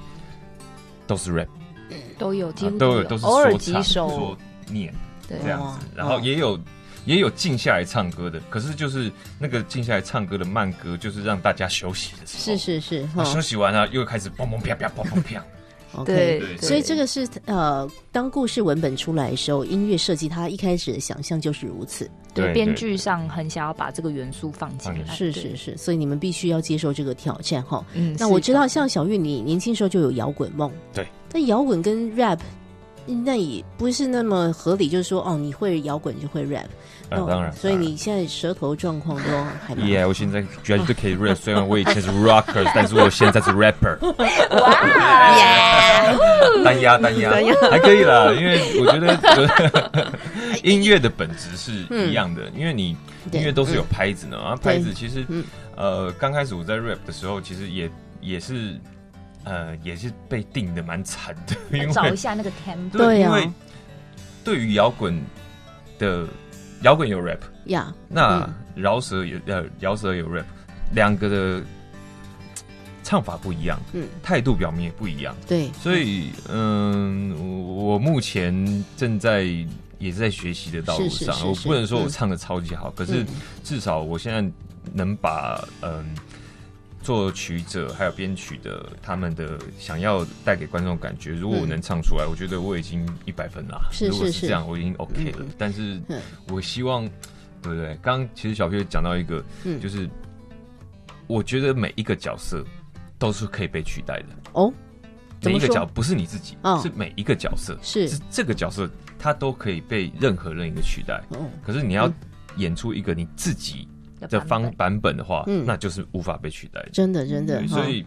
[1.05, 1.49] 都是 rap，
[2.21, 4.39] 都有，几乎啊都有都是偶尔说唱几首说，
[4.71, 4.95] 念。
[5.27, 6.57] 对这样哦子，然后也有
[7.05, 9.11] 也有静下来唱歌的，可是就是
[9.41, 12.57] 那个静下来唱歌的慢歌，就是让大家休息的时候。
[12.57, 15.45] 是是是，休息完了又开始砰砰啪啪砰砰啪。
[15.95, 22.11] OK 对对所以这个是呃，当故事文本出来的时候，音乐设计它一开始的想象就是如此。
[22.35, 25.15] 对编剧上很想要把这个元素放进来。
[25.15, 27.85] 是是是，所以你们必须要接受这个挑战哈。
[27.93, 31.07] 嗯，那我知道，像小玉，你年轻时候就有摇滚梦，对。
[31.31, 32.39] 但摇滚跟 rap，
[33.07, 36.67] 那也不是那么合理，就是说哦，你会摇滚就会 rap，
[37.11, 39.31] 哦啊当然所以你现在舌头状况都
[39.67, 43.99] 还蛮 Yeah，我现在绝对可以 rap，虽然我以前是 rocker，但是我现在是 rapper
[45.37, 46.65] 耶。
[46.65, 47.31] 单压单压。
[47.71, 50.13] 还可以啦，因为我觉得
[50.63, 51.73] 音乐的本质是
[52.09, 52.97] 一样的，因为你
[53.33, 55.45] 音乐都是有拍子的嘛，然后拍子其实嗯。
[55.75, 58.79] 呃刚开始我在 rap 的时候，其实也也是
[59.45, 62.97] 呃也是被定的蛮惨的，因为找一下那个 tempo。
[62.97, 63.53] 对啊因为
[64.45, 65.21] 对于摇滚
[65.99, 66.27] 的
[66.83, 70.45] 摇滚有 rap，呀，那嗯饶舌有呃饶舌有 rap，
[70.93, 71.63] 两个的
[73.03, 79.43] 唱法不一样，嗯，态度表明也不一样，对，所以嗯，我我目前正在
[79.99, 81.11] 也是在学习的道路上。
[81.11, 83.27] 是是是是我不能说我嗯唱的超级好，可是嗯
[83.63, 84.53] 至少我现在
[84.93, 86.05] 能把嗯。
[87.03, 93.89] 作曲者还有编曲的他们的想要带给观众感觉，如果我嗯能唱出来，我觉得我已经一百分啦。
[93.91, 95.39] 是是是如果是这样，我已经 OK 了。
[95.41, 97.05] 嗯但是嗯我希望，
[97.61, 97.99] 对不对？
[98.01, 100.09] 刚刚其实小 P 讲到一个，嗯就是
[101.27, 102.65] 我觉得每一个角色
[103.19, 104.27] 都是可以被取代的。
[104.53, 104.73] 哦，
[105.43, 108.89] 每一个角不是你自己，哦是每一个角色，是是这个角色，
[109.19, 111.23] 它都可以被任何人一个取代。
[111.31, 112.15] 哦，可是你要嗯
[112.57, 113.89] 演出一个你自己
[114.29, 116.91] 的方版本的话，嗯那就是无法被取代的。
[116.93, 118.05] 真的真的所以。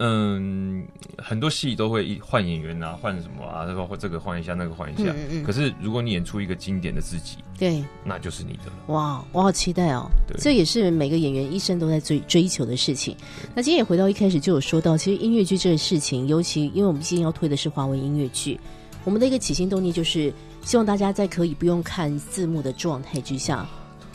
[0.00, 0.86] 嗯，
[1.16, 5.10] 很多戏都会一换演员啊，换什么啊，然后或这个换一下，那个换一下。
[5.10, 8.94] 嗯嗯嗯可是如果你演出一个经典的自己，对，那就是你的了。
[8.94, 10.08] 哇，我好期待哦！
[10.28, 13.16] 对这也是每个演员一生都在追追求的事情。
[13.56, 18.56] 那今天也回到一开始就有说到，其实音乐剧这个事情，尤其因为我们今天要推的是华文音乐剧，
[19.02, 23.66] 我们的一个起心动念就是希望大家在可以不用看字幕的状态之下。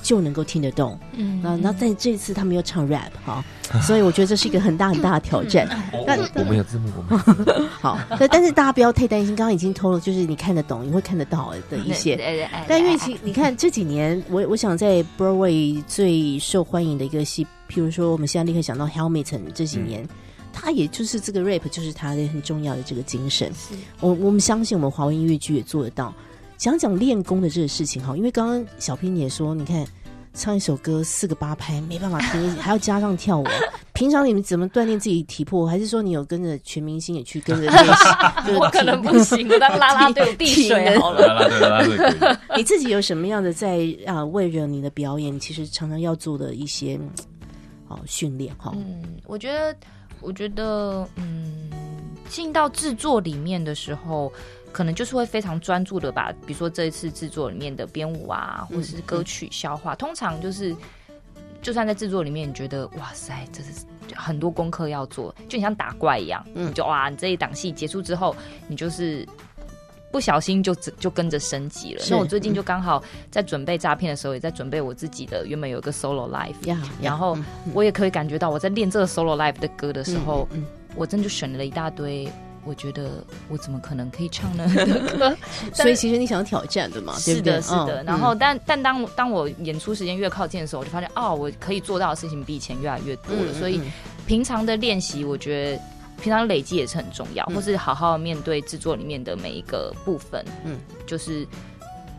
[0.04, 3.44] 就能够听得懂，嗯那那在这次他们又唱 rap 哈，
[3.82, 5.66] 所以我觉得这是一个很大很大的挑战。
[6.06, 12.18] 那我我们有字幕，我们 好，但但是大家不要太担心，刚刚已经透露，就是你看得懂，你会看得到的一些。
[12.68, 20.06] 但因为其你看这几年，我我想在 Broadway 最受欢迎的一个戏，譬如说我们现在立刻想到 Hamilton 这几年，
[20.52, 23.50] 他也就是这个 rap 就是他的很重要的这个精神。
[24.02, 26.14] 我我们相信我们华文音乐剧也做得到。
[26.58, 29.86] 讲讲练功的这个事情哈，因为刚刚小平也说，你看
[30.34, 33.46] 唱一首歌四个八拍没办法听，还要加上跳舞。
[33.94, 35.68] 平常你们怎么锻炼自己体魄？
[35.68, 37.72] 还是说你有跟着全明星也去跟着
[38.58, 41.86] 我可能不行，我当拉拉队，我递水好了。
[42.58, 47.10] 你自己有什么样的在啊、为了你的表演，其实常常要做的一些嗯
[47.90, 48.72] 哦训练哈？
[48.76, 49.76] 嗯，我觉得，
[50.20, 51.70] 我觉得，嗯，
[52.28, 54.34] 进到制作里面的时候，
[54.74, 60.76] 可能就是会非常专注的把，比如说这一次制作里面的编舞啊，或者是歌曲消化，通常就是。
[61.62, 66.70] 就算在制作里面，你觉得哇塞，这是很多功课要做，就你像打怪一样，嗯。
[66.70, 68.36] 你就哇，你这一档戏结束之后，
[68.68, 69.26] 你就是
[70.12, 72.04] 不小心就就跟着升级了。
[72.10, 77.38] 那我最近就刚好在准备诈骗的时候，也在准备我自己的原本有一个 solo life，呀，然后
[77.74, 80.66] 我也可以感觉到我在练这个 solo life 的歌的时候，嗯
[80.98, 82.30] 我真的就选了一大堆，
[82.66, 84.66] 我觉得我怎么可能可以唱呢
[85.74, 87.42] 所以其实你想要挑战的嘛，对是？
[87.42, 88.04] 的，是的。
[88.04, 93.52] 嗯然后，但但当当我演出时间越靠近的时候，我就发现哦，我可以做到的事情比以前越来越多了。
[93.52, 93.92] 嗯所以嗯
[94.26, 95.82] 平常的练习，我觉得
[96.22, 101.46] 平常累积也是很重要，嗯或是好好面对制作里面的每一个部分，嗯，就是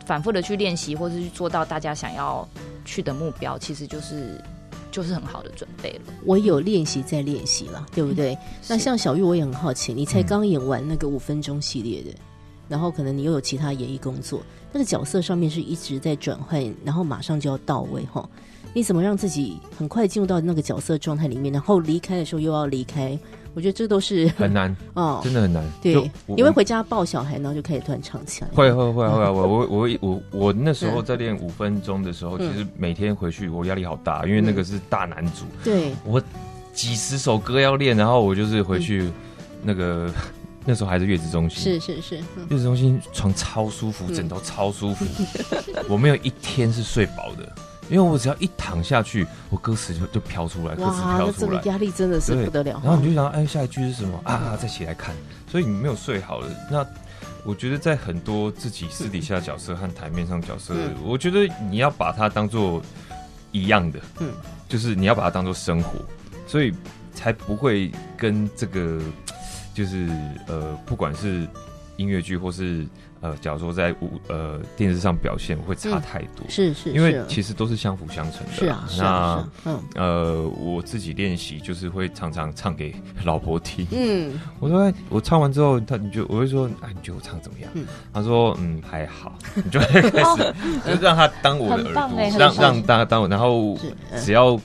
[0.05, 2.47] 反复的去练习，或是去做到大家想要
[2.85, 4.39] 去的目标，其实就是
[4.95, 6.13] 就是很好的准备了。
[6.23, 8.37] 我有练习在练习了，对不对？
[8.69, 12.11] 那像小玉，我也很好奇，你才刚演完那个五分钟系列的，
[12.69, 18.25] 然后可能你又有其他演艺工作，那个角色上面是一直在转换，然后马上就要到位哈。
[18.73, 23.19] 你怎么让自己很快进入到那个角色状态里面，然后离开的时候又要离开？
[23.55, 25.63] 我觉得这都是很难， 哦，真的很难。
[25.81, 28.47] 对就，我你会回家抱小孩，然后就开始突然唱起来。
[28.53, 31.05] 会会会会， 我我我我我那时候嗯。
[31.05, 32.51] 在练五分钟的时候，嗯。
[32.51, 36.21] 其实每天回去我压力好大，因为那个是大男主，对，我
[36.73, 39.09] 几十首歌要练，然后我就是回去
[39.63, 40.11] 那个
[40.65, 42.45] 那时候还是月子中心，是是是，嗯。
[42.49, 45.05] 月子中心床超舒服，嗯枕头超舒服，
[45.87, 47.55] 我没有一天是睡饱的，
[47.89, 51.61] 因为我只要一躺下去，我歌词就就飘出来，歌词哇，飘出来。
[51.63, 52.81] 压力真的是不得了。
[52.83, 54.57] 然后你就想，哎，下一句是什么啊？
[54.59, 55.13] 再起来看，
[55.49, 56.47] 所以你没有睡好了。
[56.71, 56.85] 那
[57.43, 62.81] 我觉得在很多自己私底下角色和台面上角色，嗯我觉得你要把它当做
[63.51, 64.31] 一样的，嗯，
[64.67, 65.91] 就是你要把它当做生活，
[66.47, 66.73] 所以
[67.13, 68.99] 才不会跟这个
[69.75, 70.09] 就是
[70.47, 71.47] 呃，不管是
[71.97, 72.85] 音乐剧或是
[73.25, 78.51] 呃，假如说在舞呃电视上表现会差嗯太多，是是，因为其实都是相辅相成的。
[78.53, 82.93] 是啊是啊，是啊，嗯呃，我自己练习就是会常常唱给
[83.25, 83.87] 老婆听。
[83.91, 87.71] 嗯，我说，哎，我唱完之后，他你就我会说，哎，你觉得我唱怎么样？
[87.73, 89.33] 嗯他说，嗯，还好。
[89.55, 90.53] 你就会开始
[90.85, 93.75] 就让他当我的耳朵让让大家当我，然后
[94.23, 94.59] 只要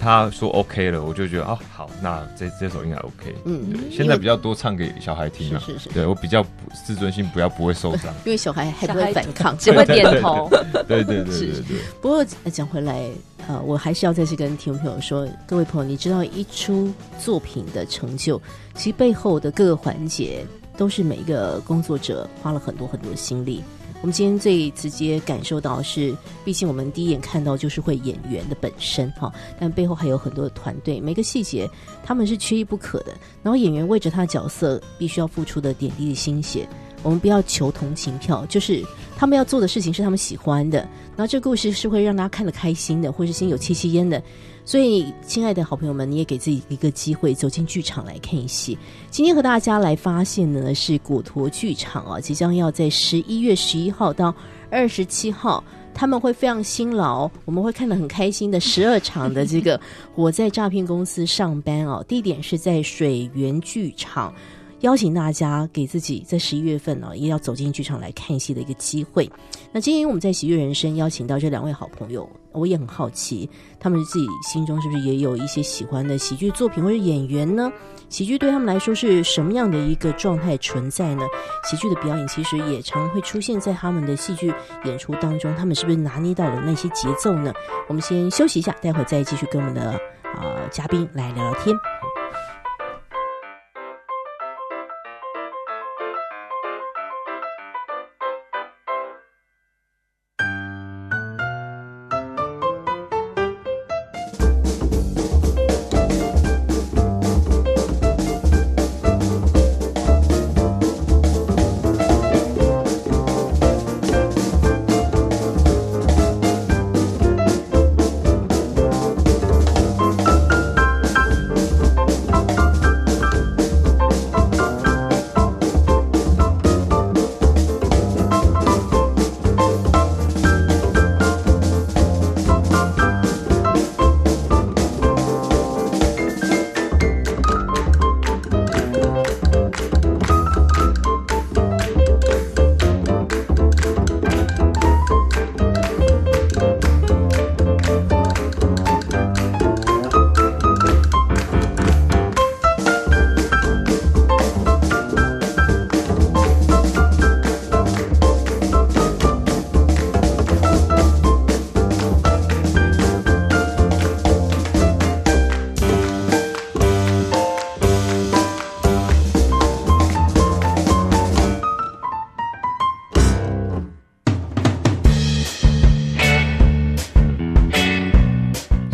[0.00, 3.34] 他说 OK 了，我就觉得啊，好，那这这首应该 OK。
[3.44, 5.62] 嗯对，现在比较多唱给小孩听啊。
[5.64, 6.42] 是是是，对我比较
[6.86, 8.12] 自尊心不要不会受伤。
[8.24, 10.48] 因为小孩还不会反抗，只会点头。
[10.88, 11.78] 对对对是对对。
[12.00, 13.04] 不过呃讲回来，
[13.46, 18.40] 呃，我还是要再次跟听众朋友说，各位朋友，你知道一出作品的成就，
[18.74, 20.46] 其实背后的各个环节
[20.78, 23.62] 都是每一个工作者花了很多很多的心力。
[24.02, 31.68] 我们今天最直接感受到的是，毕竟我们第一眼看到就是会演员的本身哈，但背后还有很多的团队，每个细节
[32.02, 33.12] 他们是缺一不可的。
[33.42, 36.66] 然后演员为着他的角色必须要付出的点滴的心血，
[37.02, 38.82] 我们不要求同情票，就是
[39.18, 40.78] 他们要做的事情是他们喜欢的，
[41.14, 44.22] 然后这故事是会让大家看得开心的，或是心有戚戚焉的。
[44.70, 48.78] 所以，亲爱的好朋友们，你也给自己一个机会，走进剧场来看一戏。
[49.10, 54.32] 今天和大家来发现的呢是果陀剧场啊，即将要在十一月十一号到
[54.70, 55.64] 二十七号。
[55.92, 59.78] 他们会非常辛劳，我们会看得很开心的十二场的这个
[60.14, 64.32] 我在诈骗公司上班哦，地点是在水源剧场，
[64.80, 69.30] 邀请大家给自己在十一月份呢也要走进剧场来看戏的一个机会。
[69.72, 77.70] 那今天我们在喜悦人生邀请到这两位好朋友，我也很好奇，他们自己心中是不是也有一些喜欢的喜剧作品或者演员呢？
[78.08, 81.24] 喜剧对他们来说是什么样的一个状态存在呢？
[81.68, 84.52] 喜剧的表演其实也常会出现在他们的戏剧
[84.84, 87.52] 演出当中，他们是不是拿捏到了那些节奏呢？
[87.86, 89.92] 我们先休息一下，待会再继续跟我们的
[90.36, 91.76] 呃嘉宾来聊聊天。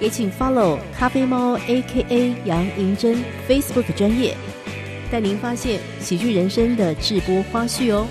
[0.00, 3.16] 也请 follow 咖啡猫 A.K.A 杨银珍
[3.48, 4.36] Facebook 专业，
[5.10, 8.06] 带您发现喜剧人生的直播花絮哦。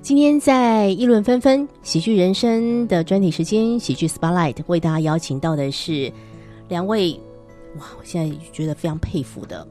[0.00, 6.10] 今天在议论纷纷喜剧人生的专题时间，喜剧 Spotlight 为大家邀请到的是
[6.68, 7.12] 两位，
[7.76, 9.68] 哇，我现在觉得非常佩服的。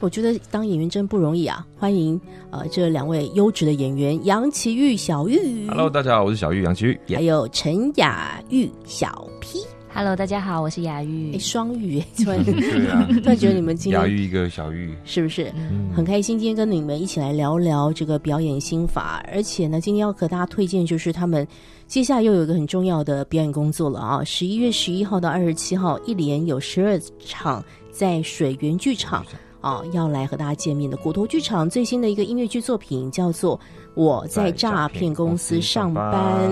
[0.00, 1.66] 我觉得当演员真不容易啊！
[1.76, 2.20] 欢迎
[2.50, 5.66] 呃这两位优质的演员杨奇玉、小玉。
[5.66, 7.00] Hello，大家好，我是小玉杨奇玉。
[7.14, 9.58] 还有陈雅玉、小 P。
[9.92, 11.38] Hello，大家好，我是雅玉哎，。
[11.40, 16.38] 双玉，突然对啊， 突然觉得你们今天雅玉一个小玉，是不是嗯很开心？
[16.38, 21.44] 今天跟你们一起来聊聊这个表演心法，而且呢，今天要和大家推荐就是他们
[21.88, 24.22] 接下来又有一个很重要的表演工作了啊！
[24.22, 29.26] 十一月十一号到二十七号，一连有十二场在水源剧场。
[29.60, 33.56] 啊，要来和大家见面的骨头剧场最新的一个音乐剧作品叫做
[33.94, 36.50] 《我在诈骗公司上班》。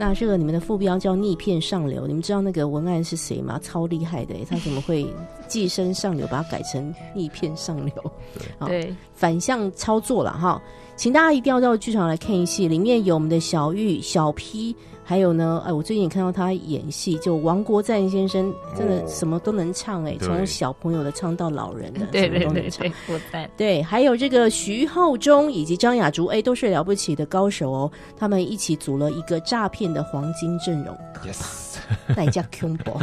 [0.00, 3.58] 那这个你们的副标叫“逆骗上流”，你们知道那个文案是谁吗？
[3.60, 5.12] 超厉害的，他怎么会
[5.48, 7.92] 寄生上流，把它改成逆骗上流？
[8.58, 10.62] 好对，反向操作了哈，
[10.94, 14.74] 请大家一定要到剧场来看一戏，里面有我们的小玉、小 P，
[15.08, 23.50] 还有呢，哎，我最近也看到他演戏，就王国赞先生，真的哦什么都能唱哎，对从小朋友的唱到老人的，对什么都能唱对对对。。
[23.56, 27.90] 对，还有这个徐浩中以及张雅竹，哎，都是了不起的高手哦。
[28.18, 30.94] 他们一起组了一个诈骗的黄金阵容。
[31.26, 31.78] Yes，
[32.14, 33.00] 那你叫 Combo。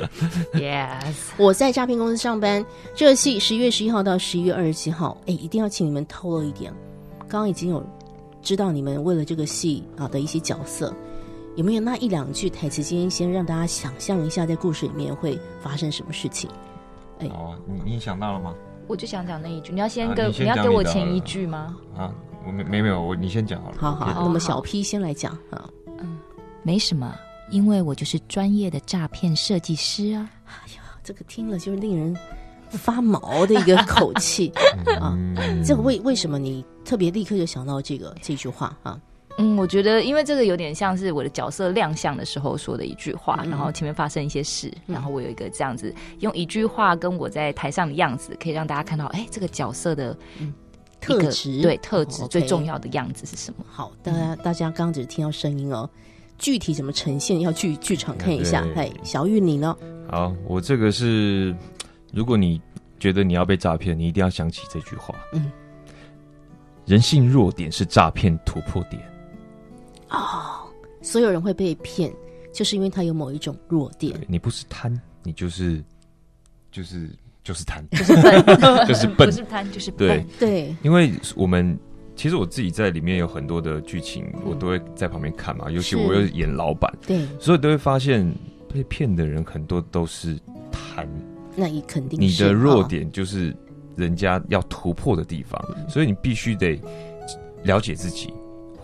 [0.53, 6.72] Yes，我在诈骗公司上班，这个戏十一月十一号到十一月二十七号，哎，一定要请你们透露一点。
[7.22, 7.84] 刚刚已经有
[8.43, 10.93] 知道你们为了这个戏啊的一些角色，
[11.56, 12.84] 有没有那一两句台词？
[12.84, 16.49] 今天先让大家想象一下，在故事里面会发生什么事情。
[17.20, 18.53] 哎好啊，你你想到了吗？
[18.88, 21.76] 我就想讲那一句，你要先啊跟、你要给我前一句吗？
[21.97, 22.14] 啊，
[22.45, 23.78] 我没没没有，我你先讲好了。
[23.78, 25.70] 好好，好那么小 P 先来讲啊。
[25.99, 26.20] 嗯
[26.62, 27.16] 没什么，
[27.51, 30.30] 因为我就是专业的诈骗设计师啊。
[30.45, 32.18] 哎呀这个听了就是令人
[32.70, 34.51] 发毛的一个口气
[34.99, 35.16] 啊。
[35.16, 38.99] 嗯这个为为什么你特别立刻就想到这个这句话啊？
[39.38, 50.53] 嗯，我觉得因为这个有点像是我的角色亮相的时候说的一句话，嗯然后前面发生一些事，然后我有一个这样子用一句话跟我在台上的样子，可以让大家看到，哎，这个角色的嗯
[51.01, 53.65] 特质对特质哦最重要的样子是什么？
[53.69, 55.89] 好，大家大家刚刚只是听到声音哦，
[56.38, 58.61] 具体怎么呈现要去剧场看一下。
[58.61, 59.77] 对哎，小玉你呢？
[60.09, 61.53] 好，我这个是，
[62.13, 62.61] 如果你
[62.99, 65.13] 觉得你要被诈骗，你一定要想起这句话。
[65.33, 65.51] 嗯，
[66.86, 69.01] 人性弱点是诈骗突破点。
[70.16, 70.68] 哦，
[71.01, 72.11] 所有人会被骗，
[72.53, 74.20] 就是因为他有某一种弱点。
[74.28, 75.84] 你不是贪，你就是
[76.72, 77.09] 就是
[77.43, 78.45] 就是贪，就是笨，
[78.88, 79.30] 就是笨。
[79.30, 80.26] 不是贪就是笨。
[80.39, 81.78] 对，因为我们
[82.16, 88.26] 其实我自己在里面有很多的剧情，嗯我都会在旁边看嘛，尤其我又演老板，对，所以都会发现
[88.74, 90.39] 被骗的人很多都是
[90.72, 91.07] 贪。
[91.55, 93.55] 那你肯定你的弱哦点就是
[93.95, 95.89] 人家要突破的地方，嗯。
[95.89, 96.82] 所以你必须得
[97.63, 98.34] 了解自己，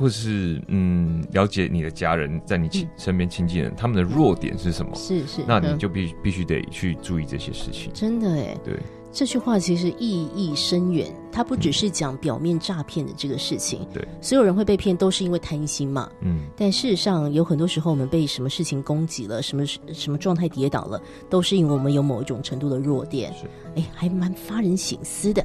[0.02, 4.92] 或是嗯了解你的家人，在你亲嗯身边亲近人，他们的弱点是什么？
[4.96, 7.92] 是是，嗯那你就必必须得去注意这些事情。
[7.94, 8.74] 真的哎，对，
[9.12, 13.86] 这句话其实意义深远，它不只是讲表面诈骗的这个事情。
[13.94, 16.10] 对，所有人会被骗都是因为贪心嘛。
[16.22, 23.34] 嗯，但事实上，有很多时候我们被什么事情攻击了，什么什么状态跌倒了，都是因为我们有某一种程度的弱点。
[23.34, 23.46] 是，
[23.76, 25.44] 哎，还蛮发人省思的。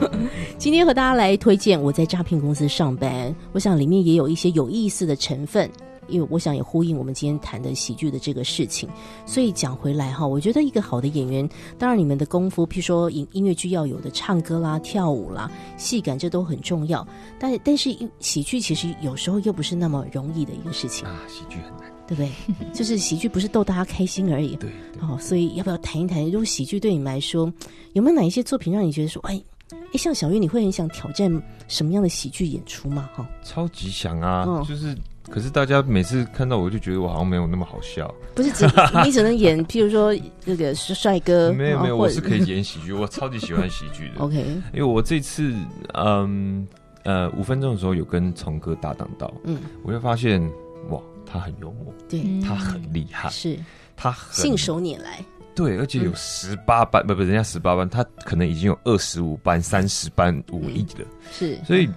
[0.56, 5.70] 今天和大家来推荐我在诈骗公司上班，我想里面也有一些有意思的成分。
[6.08, 8.88] 因为我想也呼应我们今天谈的喜剧的这个事情，
[9.26, 11.48] 所以讲回来哈，我觉得一个好的演员，
[11.78, 17.06] 当然你们的功夫，譬如说音音乐剧要有的唱歌啦、跳舞啦、戏感，这都很重要。
[17.38, 21.92] 但但是喜剧其实有时候又不是那么容易的一个事情，啊，喜剧很难。
[22.04, 22.30] 对不对？
[22.74, 26.22] 就是喜剧不是逗大家开心而已，对对，哦，所以要不要谈一谈？
[26.26, 27.50] 如果喜剧对你们来说，
[27.94, 29.40] 有没有哪一些作品让你觉得说，哎，
[29.70, 31.30] 哎，像小月，你会很想挑战
[31.68, 33.08] 什么样的喜剧演出吗？
[33.14, 34.64] 哈、超级想啊，嗯。
[34.64, 34.96] 就是。
[35.30, 38.66] 可是大家每次看到我就觉得我好像没有那么好笑，不是只
[39.04, 40.12] 你只能演，譬如说
[40.44, 44.14] 那个帅哥，没有没有，我是可以演喜剧，我超级喜欢喜剧的。
[44.20, 44.36] OK，
[44.74, 45.54] 因为我这次
[45.94, 46.66] 嗯
[47.04, 50.42] 呃五分钟的时候有跟聪哥搭档到，嗯，我就发现
[50.90, 53.56] 哇，他很幽默，对，嗯他很厉害，是。
[53.94, 55.24] 他很信手拈来，
[55.54, 56.14] 对，而且有嗯。
[56.16, 61.88] 十八班，不不，人家十八班，他可能已经有二十五班、三十班武艺了，是，所以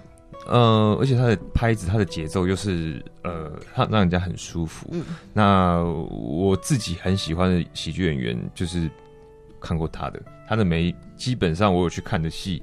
[0.46, 4.88] 呃，而且他的拍子、他的节奏又是呃，他让人家很舒服。
[4.92, 5.02] 嗯。
[5.32, 8.90] 那我自己很喜欢的喜剧演员就是
[9.60, 12.62] 看过他的，他的每基本上我有去看的戏，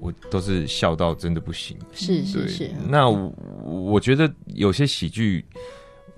[0.00, 1.78] 我都是笑到真的不行。
[1.92, 3.32] 是是，是，那我
[3.64, 5.44] 我觉得有些喜剧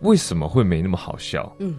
[0.00, 1.54] 为什么会没那么好笑？
[1.60, 1.76] 嗯，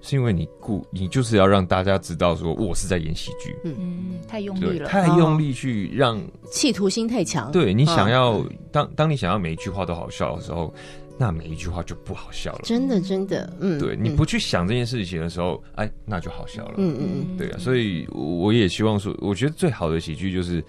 [0.00, 4.88] 是因为你故你就是要让大家知道说我是在演喜剧，嗯，太用力，了。
[4.88, 6.20] 太用力去让
[6.50, 10.72] 企图心太强，对你想要嗯当当你想要每一句话都好笑的时候，
[11.18, 12.60] 那每一句话就不好笑了。
[12.64, 13.78] 真的真的，嗯，嗯。
[13.78, 16.74] 对你不去想这件事情的时候，哎，那就好笑了。
[16.78, 20.64] 嗯嗯嗯，对啊，所以我也希望说，我觉得最好的喜剧就是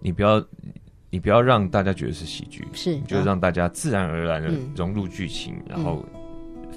[0.00, 0.42] 你不要
[1.10, 4.72] 你不要让大家觉得是喜剧，是，就是让大家自然而然的嗯。
[4.74, 6.02] 融入剧情，然后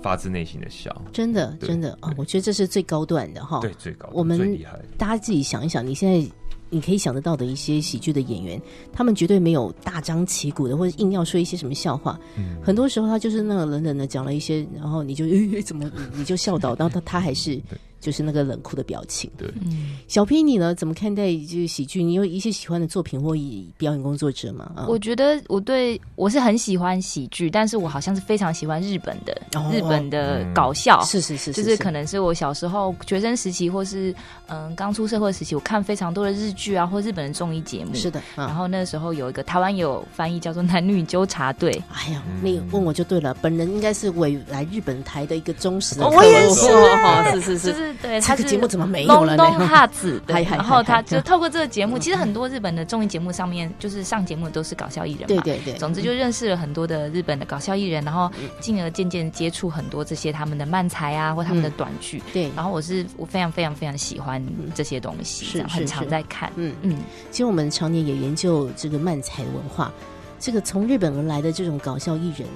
[0.02, 0.90] 发自内心的笑。
[1.12, 3.60] 真的真的啊对，我觉得这是最高段的哈。
[3.60, 4.80] 对，最高的我们最厉害。
[4.98, 6.32] 大家自己想一想，你现在
[6.70, 8.62] 你可以想得到的一些喜剧的演员，
[8.94, 12.20] 他们绝对没有大张旗鼓的，或者硬要说一些什么笑话。
[12.38, 19.30] 嗯很多时候他就是那个冷冷的讲了一些，然后你就欸、 怎么你就笑倒，然后他他还是对就是那个冷酷的表情。
[19.38, 20.74] 对，嗯，小 P 你呢？
[20.76, 22.02] 怎么看待就是喜剧？
[22.02, 24.72] 你有一些喜欢的作品或以表演工作者吗？
[24.76, 31.02] 啊，我觉得我对我是很喜欢喜剧，但是我好像是非常喜欢日本的、哦日本的搞笑。
[31.04, 34.14] 是是是，就是可能是我小时候学生时期，或是
[34.48, 37.94] 嗯刚出社会时期，我看非常多的日剧啊，或日本的综艺节目。
[37.94, 38.48] 是的啊。
[38.48, 49.44] 然后那时候有一个台湾有翻译叫做《男女纠察队》，哎呀，你问我就对了，本人应该是未来日本台的一个忠实的我也是哦是是，就是是对，他是这个节目怎么没有了呢？
[49.44, 62.22] 龙东哈子，然后他就透过这个节目，其实很多日本的综艺节目上面，就是上节目都是搞笑艺人嘛，对对对，总之就认识了很多的日本的搞笑艺人，然后进而渐渐接触很多这些他们的漫才啊，或他们的短剧。
[62.34, 66.52] 对，然后我是我非常非常非常喜欢这些东西，是很常在看。
[66.56, 66.98] 嗯，嗯，
[67.32, 69.92] 其实我们常年也研究这个漫才文化，
[70.40, 72.48] 这个从日本而来的这种搞笑艺人，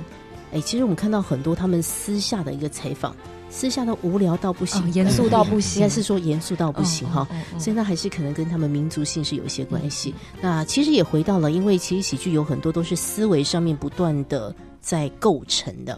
[0.54, 3.16] 哎，其实我们看到很多他们私下的一个采访，
[3.56, 7.26] 私下都无聊到不行哦，严肃到不行应该是说严肃到不行哈。
[7.60, 10.14] 所以那还是可能跟他们民族性是有一些关系。
[10.41, 15.97] 那其实也回到了，因为其实喜剧有很多都是思维上面不断的在构成的。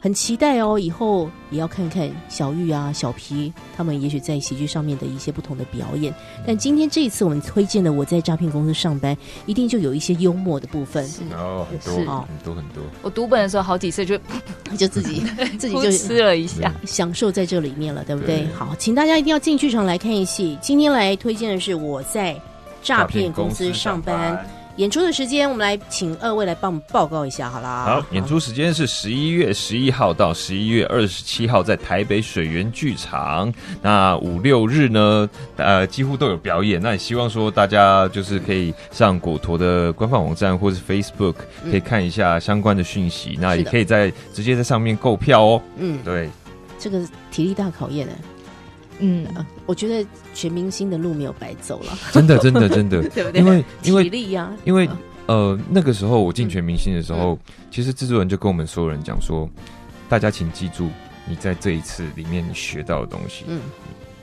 [0.00, 6.14] 很期待哦，以后也要看看小玉啊、小皮他们也许在喜剧上面的一些不同的表演。
[6.46, 14.16] 但今天这一次我们推荐的《我在诈骗公司上班》，一定就有一些幽默的部分，是然后很多是很多很多，我读本的时候好几次就
[14.78, 15.22] 就自己
[15.58, 16.72] 自 己就吃了一下。
[16.84, 18.42] 享受在这里面了，对不对？
[18.44, 20.56] 对好，请大家一定要进剧场来看一戏。
[20.60, 22.40] 今天来推荐的是我在
[22.82, 24.46] 诈骗公司上班。
[24.78, 27.84] 演出的时间，我们来请二位来帮我们报告一下，好啦。
[27.84, 33.52] 好，演出时间是十一月十一号到十一月二十七号，在台北水源剧场。
[33.82, 36.80] 那五六日呢，呃，几乎都有表演。
[36.80, 41.34] 那也希望说大家就是可以上果陀的官方网站或是 Facebook
[41.68, 43.36] 可以看一下相关的讯息。
[43.40, 45.62] 那也可以在直接在上面购票哦。
[45.76, 46.30] 嗯，对，
[46.78, 48.12] 这个体力大考验呢。
[49.00, 53.40] 嗯，啊，我觉得全明星的路没有白走了，真的， 真的，真的，对不对？
[53.40, 54.96] 因为因体为力呀、因为嗯。
[55.28, 57.38] 呃，那个时候我进全明星的时候，
[57.70, 59.46] 其实制作人就跟我们所有人讲说，
[60.08, 60.88] 大家请记住，
[61.28, 63.44] 你在这一次里面你学到的东西。
[63.46, 63.60] 嗯。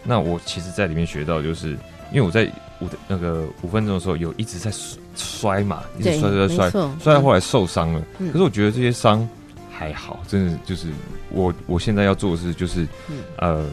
[0.04, 1.78] 那我其实在里面学到，就是
[2.12, 2.52] 因为我在
[2.82, 8.02] 五的那个五分钟的时候有一直在摔摔嘛，一直对，摔摔摔到后来受伤了。
[8.18, 8.32] 嗯。
[8.32, 9.30] 可是我觉得这些伤
[9.72, 10.88] 还好，真的就是
[11.30, 13.18] 我我现在要做的事就是、嗯。
[13.38, 13.70] 呃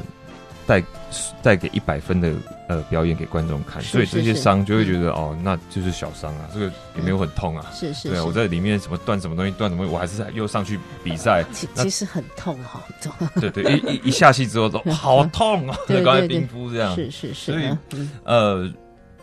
[0.66, 0.82] 带
[1.42, 2.32] 带给一百分的
[2.68, 7.70] 呃表演给观众看，所以这些伤就会觉得、哦，那就是小伤啊，这个也没有很痛啊。
[7.72, 11.44] 是是是我在里面什么断什么东西断什么我还是又上去比赛。
[11.52, 16.94] 其其实很痛哈，痛对对，一一一下戏之后都 好痛啊，对就刚才对对冰敷这样。
[16.94, 17.68] 是是是所以
[18.24, 18.70] 呃，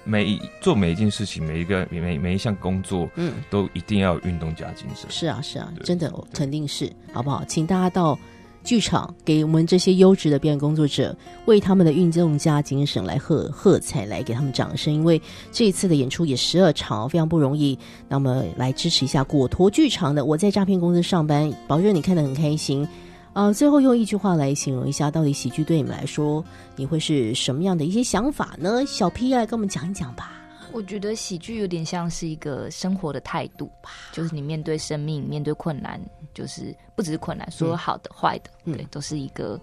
[0.04, 5.10] 每一做每一件事情，每一个每每一项工作，嗯，都一定要有运动加精神。
[5.10, 7.44] 是啊是啊，真的对肯定是，好不好？
[7.46, 8.18] 请大家到
[8.64, 17.78] 剧场，给我们这些优质的表演工作者，为他们的运动家精神来喝喝彩，来给他们掌声，因为这一次的演出也十二场，非常不容易。
[18.08, 22.88] 那么来支持一下果陀剧场的《我在诈骗公司上班》，保证你看得很开心。
[23.34, 26.44] 呃，最后用一句话来形容一下，到底喜剧对你们来说，
[26.76, 28.84] 你会是什么样的一些想法呢？
[28.86, 30.34] 小 P 来跟我们讲一讲吧。
[30.72, 36.00] 我觉得喜剧有点像是一个生活的态度吧，就是你面对生命、面对困难，
[36.34, 39.60] 就是不只是困难，所有好的、坏的，嗯对，都是一个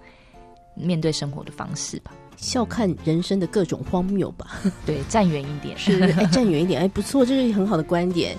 [0.74, 2.12] 面对生活的方式吧。
[2.36, 4.60] 笑看人生的各种荒谬吧。
[4.84, 5.78] 对，站远一点。
[5.78, 8.36] 是，哎，站远一点，哎，不错，这是很好的观点。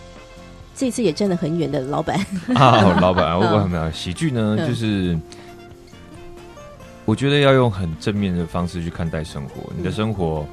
[0.76, 2.20] 这次也站得很远的老板，
[2.54, 5.18] 啊，老板，我我没有喜剧呢，嗯就是
[7.06, 9.72] 我觉得要用很正面的方式去看待生活。
[9.76, 10.46] 你的生活，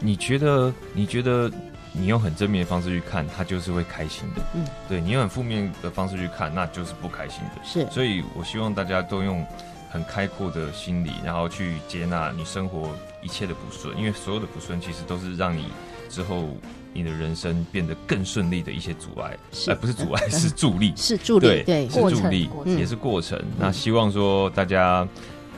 [0.00, 1.50] 你觉得你觉得
[1.92, 4.42] 你用很正面的方式去看，他就是会开心的。
[4.54, 7.64] 嗯，对你用很负面的方式去看，那就是不开心的。
[7.64, 9.44] 是所以我希望大家都用
[9.90, 15.66] 很开阔的心理，然后去接纳你生活一切的不顺，因为所有的不顺其实都是让你
[16.08, 16.48] 之后
[16.92, 20.92] 你的人生变得更顺利的一些阻碍，是呃，不是阻碍， 是助力。
[20.96, 23.40] 是助力，对对，是助力也是过程。
[23.58, 25.06] 那希望说大家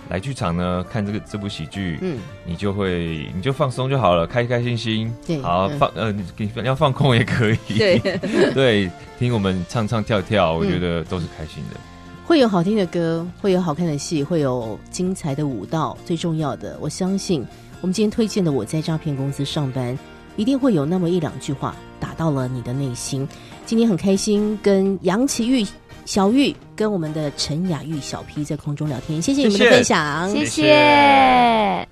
[0.09, 5.13] 来剧场呢，看这个这部喜剧，嗯，你就会你就放松就好了，开开心心。
[5.27, 7.57] 对嗯好放呃，你你要放空也可以。
[7.79, 7.99] 对，
[8.53, 11.81] 对，听我们唱唱跳跳，我觉得都是开心的。
[12.25, 15.97] 会有好听的歌，会有好看的戏，会有精彩的舞蹈。
[16.05, 17.45] 最重要的，我相信
[17.81, 19.93] 我们今天推荐的《我在诈骗公司上班》，
[20.37, 23.27] 一定会有那么一两句话打到了你的内心。
[23.67, 25.67] 今天很开心跟杨奇玉、
[26.05, 29.71] 小玉跟我们的陈雅玉、小 P 在空中聊天，谢谢你们的谢谢。
[29.71, 30.47] 分享，谢谢。
[30.47, 31.92] 谢。